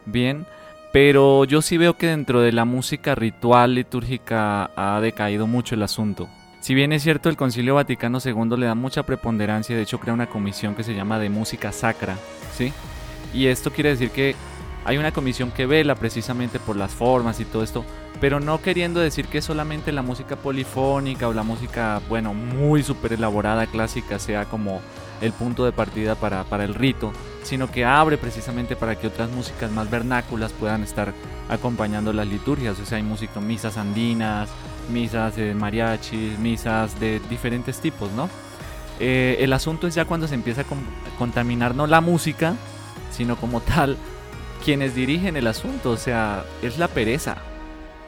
[0.05, 0.45] bien,
[0.91, 5.83] pero yo sí veo que dentro de la música ritual litúrgica ha decaído mucho el
[5.83, 6.29] asunto.
[6.59, 10.13] Si bien es cierto, el Concilio Vaticano II le da mucha preponderancia, de hecho crea
[10.13, 12.17] una comisión que se llama de música sacra,
[12.55, 12.73] ¿sí?
[13.33, 14.35] Y esto quiere decir que
[14.89, 17.85] hay una comisión que vela precisamente por las formas y todo esto,
[18.19, 23.13] pero no queriendo decir que solamente la música polifónica o la música, bueno, muy súper
[23.13, 24.81] elaborada, clásica, sea como
[25.21, 27.13] el punto de partida para, para el rito,
[27.43, 31.13] sino que abre precisamente para que otras músicas más vernáculas puedan estar
[31.49, 32.79] acompañando las liturgias.
[32.79, 34.49] O sea, hay música, misas andinas,
[34.91, 38.27] misas de mariachis, misas de diferentes tipos, ¿no?
[38.99, 40.65] Eh, el asunto es ya cuando se empieza a
[41.19, 42.55] contaminar no la música,
[43.11, 43.95] sino como tal
[44.63, 47.37] quienes dirigen el asunto, o sea, es la pereza.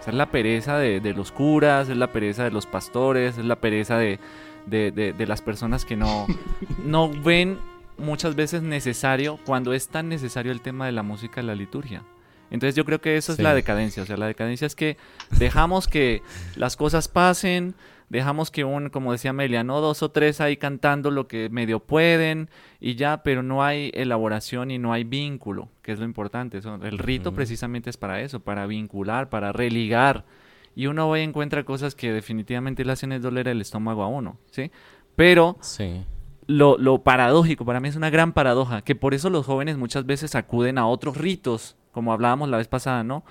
[0.06, 3.98] es la pereza de, los curas, es la pereza de los pastores, es la pereza
[3.98, 4.20] de,
[4.68, 6.28] de las personas que no,
[6.86, 7.60] no ven
[7.98, 12.04] muchas veces necesario cuando es tan necesario el tema de la música en la liturgia.
[12.50, 14.98] Entonces yo creo que eso es la decadencia, o sea, la decadencia es que
[15.38, 16.22] dejamos que
[16.56, 17.76] las cosas pasen,
[18.12, 19.80] dejamos que un, como decía Amelia, ¿no?
[19.80, 22.50] Dos o tres ahí cantando lo que medio pueden
[22.80, 26.60] y ya, pero no hay elaboración y no hay vínculo, que es lo importante.
[26.60, 30.26] el rito precisamente es para eso, para vincular, para religar.
[30.76, 34.72] Y uno hoy encuentra cosas que definitivamente le hacen doler el estómago a uno, ¿sí?
[35.16, 36.06] Pero sí.
[36.48, 40.06] Lo, lo paradójico, para mí es una gran paradoja, que por eso los jóvenes muchas
[40.06, 43.24] veces acuden a otros ritos como hablábamos la vez pasada, ¿no?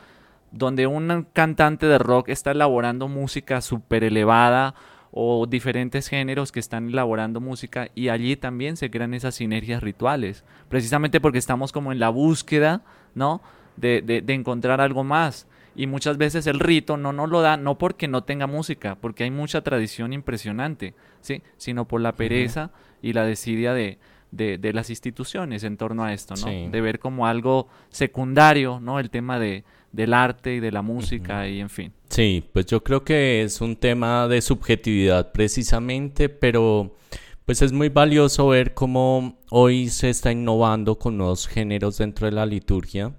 [0.53, 4.75] Donde un cantante de rock está elaborando música súper elevada
[5.13, 10.45] o diferentes géneros que están elaborando música y allí también se crean esas sinergias rituales,
[10.69, 12.83] precisamente porque estamos como en la búsqueda,
[13.15, 13.43] ¿no?
[13.77, 15.47] De, de, encontrar algo más.
[15.75, 19.25] Y muchas veces el rito no nos lo da, no porque no tenga música, porque
[19.25, 21.43] hay mucha tradición impresionante, ¿sí?
[21.57, 22.71] Sino por la pereza
[23.01, 23.99] y la desidia de,
[24.31, 26.71] de, las instituciones en torno a esto, ¿no?
[26.71, 29.01] De ver como algo secundario, ¿no?
[29.01, 31.93] El tema de, del arte y de la música y en fin.
[32.09, 36.97] Sí, pues yo creo que es un tema de subjetividad precisamente, pero
[37.45, 42.33] pues es muy valioso ver cómo hoy se está innovando con nuevos géneros dentro de
[42.33, 43.13] la liturgia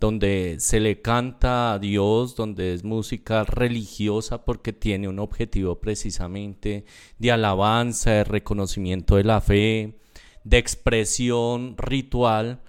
[0.00, 6.84] donde se le canta a Dios, donde es música religiosa porque tiene un objetivo precisamente
[7.18, 9.98] de alabanza, de reconocimiento de la fe,
[10.44, 12.60] de expresión ritual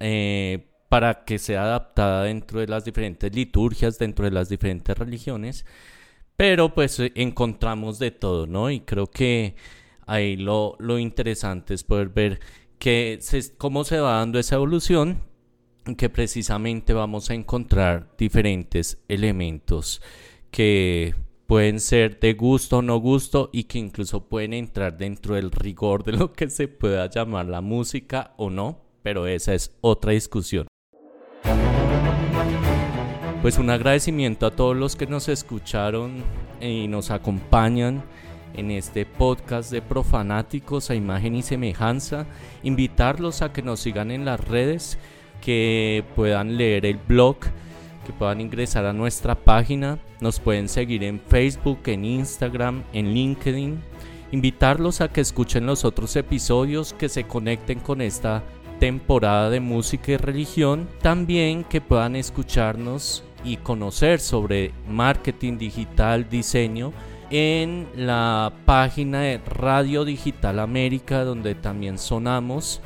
[0.00, 5.66] eh, para que sea adaptada dentro de las diferentes liturgias, dentro de las diferentes religiones.
[6.36, 8.70] Pero pues eh, encontramos de todo, ¿no?
[8.70, 9.56] Y creo que
[10.06, 12.38] ahí lo, lo interesante es poder ver
[12.78, 13.18] que
[13.58, 15.20] cómo se va dando esa evolución,
[15.98, 20.00] que precisamente vamos a encontrar diferentes elementos
[20.52, 21.16] que
[21.48, 26.04] pueden ser de gusto o no gusto y que incluso pueden entrar dentro del rigor
[26.04, 30.68] de lo que se pueda llamar la música o no, pero esa es otra discusión.
[33.44, 36.24] Pues un agradecimiento a todos los que nos escucharon
[36.62, 38.02] y nos acompañan
[38.54, 42.24] en este podcast de Profanáticos a Imagen y Semejanza.
[42.62, 44.96] Invitarlos a que nos sigan en las redes,
[45.42, 47.36] que puedan leer el blog
[48.06, 49.98] que puedan ingresar a nuestra página.
[50.22, 53.78] Nos pueden seguir en Facebook, en Instagram, en LinkedIn.
[54.32, 58.42] Invitarlos a que escuchen los otros episodios, que se conecten con esta
[58.80, 60.88] temporada de música y religión.
[61.02, 66.92] También que puedan escucharnos y conocer sobre marketing digital, diseño
[67.30, 72.80] en la página de Radio Digital América, donde también sonamos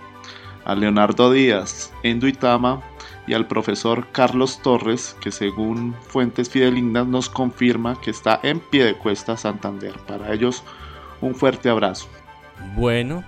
[0.65, 2.82] a Leonardo Díaz en Duitama
[3.27, 8.86] y al profesor Carlos Torres, que según fuentes fidelignas nos confirma que está en pie
[8.86, 9.93] de cuesta Santander.
[10.07, 10.63] Para ellos,
[11.21, 12.07] un fuerte abrazo.
[12.75, 13.23] Bueno,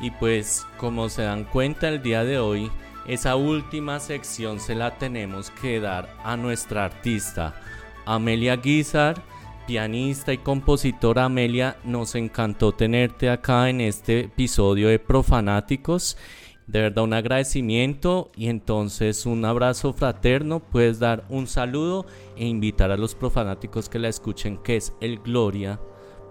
[0.00, 2.70] y pues como se dan cuenta el día de hoy,
[3.06, 7.54] esa última sección se la tenemos que dar a nuestra artista,
[8.06, 9.22] Amelia Guizar,
[9.66, 16.16] pianista y compositora Amelia, nos encantó tenerte acá en este episodio de Profanáticos
[16.66, 20.60] de verdad un agradecimiento y entonces un abrazo fraterno.
[20.60, 22.06] Puedes dar un saludo
[22.36, 25.80] e invitar a los profanáticos que la escuchen, que es el Gloria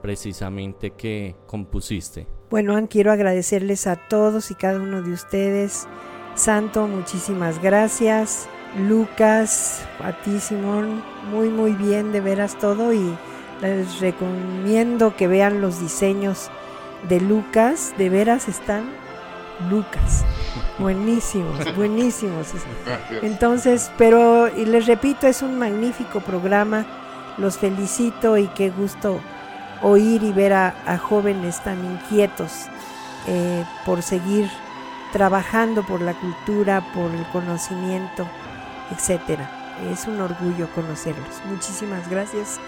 [0.02, 2.28] precisamente que compusiste.
[2.50, 5.88] Bueno, quiero agradecerles a todos y cada uno de ustedes.
[6.34, 8.50] Santo, muchísimas gracias.
[8.78, 13.18] Lucas, a ti Simón, muy muy bien de veras todo y
[13.62, 16.50] les recomiendo que vean los diseños
[17.08, 18.90] de Lucas, de veras están
[19.70, 20.26] Lucas.
[20.80, 22.48] Buenísimos, buenísimos.
[23.22, 26.86] Entonces, pero y les repito, es un magnífico programa.
[27.38, 29.20] Los felicito y qué gusto
[29.82, 32.66] oír y ver a, jóvenes tan inquietos
[33.28, 34.50] eh, por seguir
[35.12, 38.28] trabajando por la cultura, por el conocimiento,
[38.92, 39.50] etcétera.
[39.92, 41.42] Es un orgullo conocerlos.
[41.50, 42.60] Muchísimas gracias.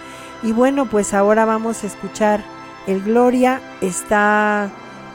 [0.41, 2.43] Y bueno, pues ahora vamos a escuchar
[2.87, 3.61] el Gloria.
[3.81, 4.71] Está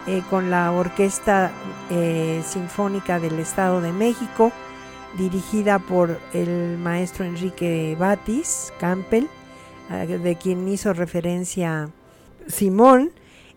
[0.06, 1.50] eh, con la Orquesta
[1.90, 4.52] eh, Sinfónica del Estado de México,
[5.18, 9.26] dirigida por el maestro Enrique Batis Campbell,
[9.90, 11.90] eh, de quien hizo referencia
[12.46, 13.12] Simón.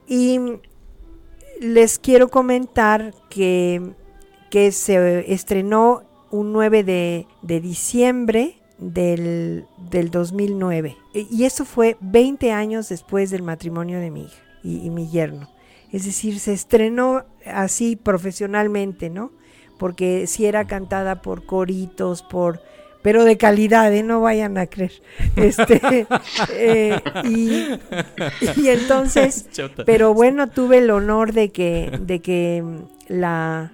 [0.08, 0.60] Y
[1.62, 3.94] les quiero comentar que,
[4.50, 7.28] que se estrenó un 9 de,
[7.62, 10.98] diciembre del, del, 2009.
[11.14, 15.50] Y eso fue 20 años después del matrimonio de mi hija y mi yerno.
[15.92, 19.32] Es decir, se estrenó así profesionalmente, ¿no?
[19.78, 22.62] Porque si era cantada por coritos, por
[23.02, 24.04] pero de calidad, ¿eh?
[24.04, 24.92] no vayan a creer.
[25.36, 26.08] Este,
[26.54, 29.48] eh, y, entonces,
[29.86, 32.64] pero bueno, tuve el honor de que, de que
[33.08, 33.72] la,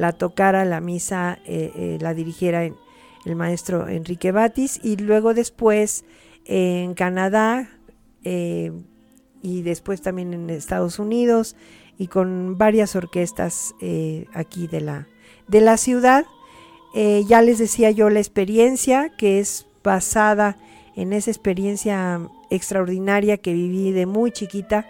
[0.00, 6.04] la tocara la misa, eh, eh, la dirigiera el maestro Enrique Batis, y luego después
[6.46, 7.68] en Canadá,
[9.42, 11.56] y después también en Estados Unidos
[11.98, 15.06] y con varias orquestas eh, aquí de la,
[15.48, 16.24] de la ciudad.
[16.94, 20.56] Eh, ya les decía yo la experiencia que es basada
[20.96, 22.20] en esa experiencia
[22.50, 24.86] extraordinaria que viví de muy chiquita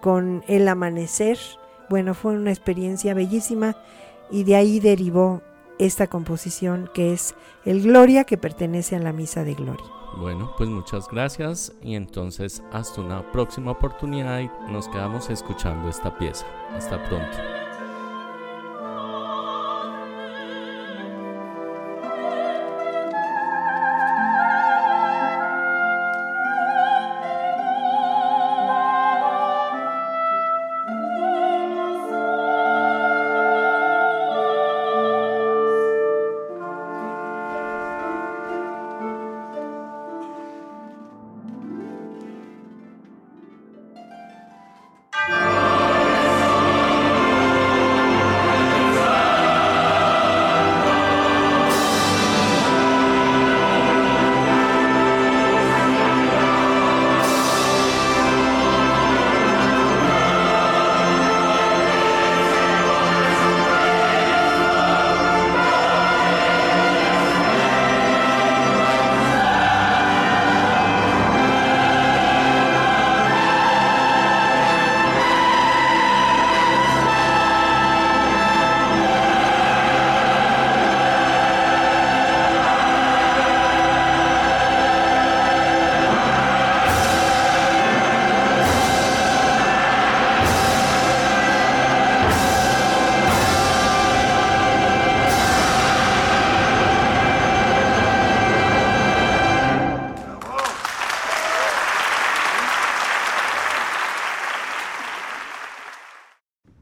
[0.00, 1.38] con el amanecer.
[1.88, 3.76] Bueno, fue una experiencia bellísima
[4.32, 5.42] y de ahí derivó
[5.78, 9.84] esta composición que es el Gloria que pertenece a la Misa de Gloria.
[10.16, 16.16] Bueno, pues muchas gracias y entonces hasta una próxima oportunidad y nos quedamos escuchando esta
[16.18, 16.46] pieza.
[16.76, 17.61] Hasta pronto.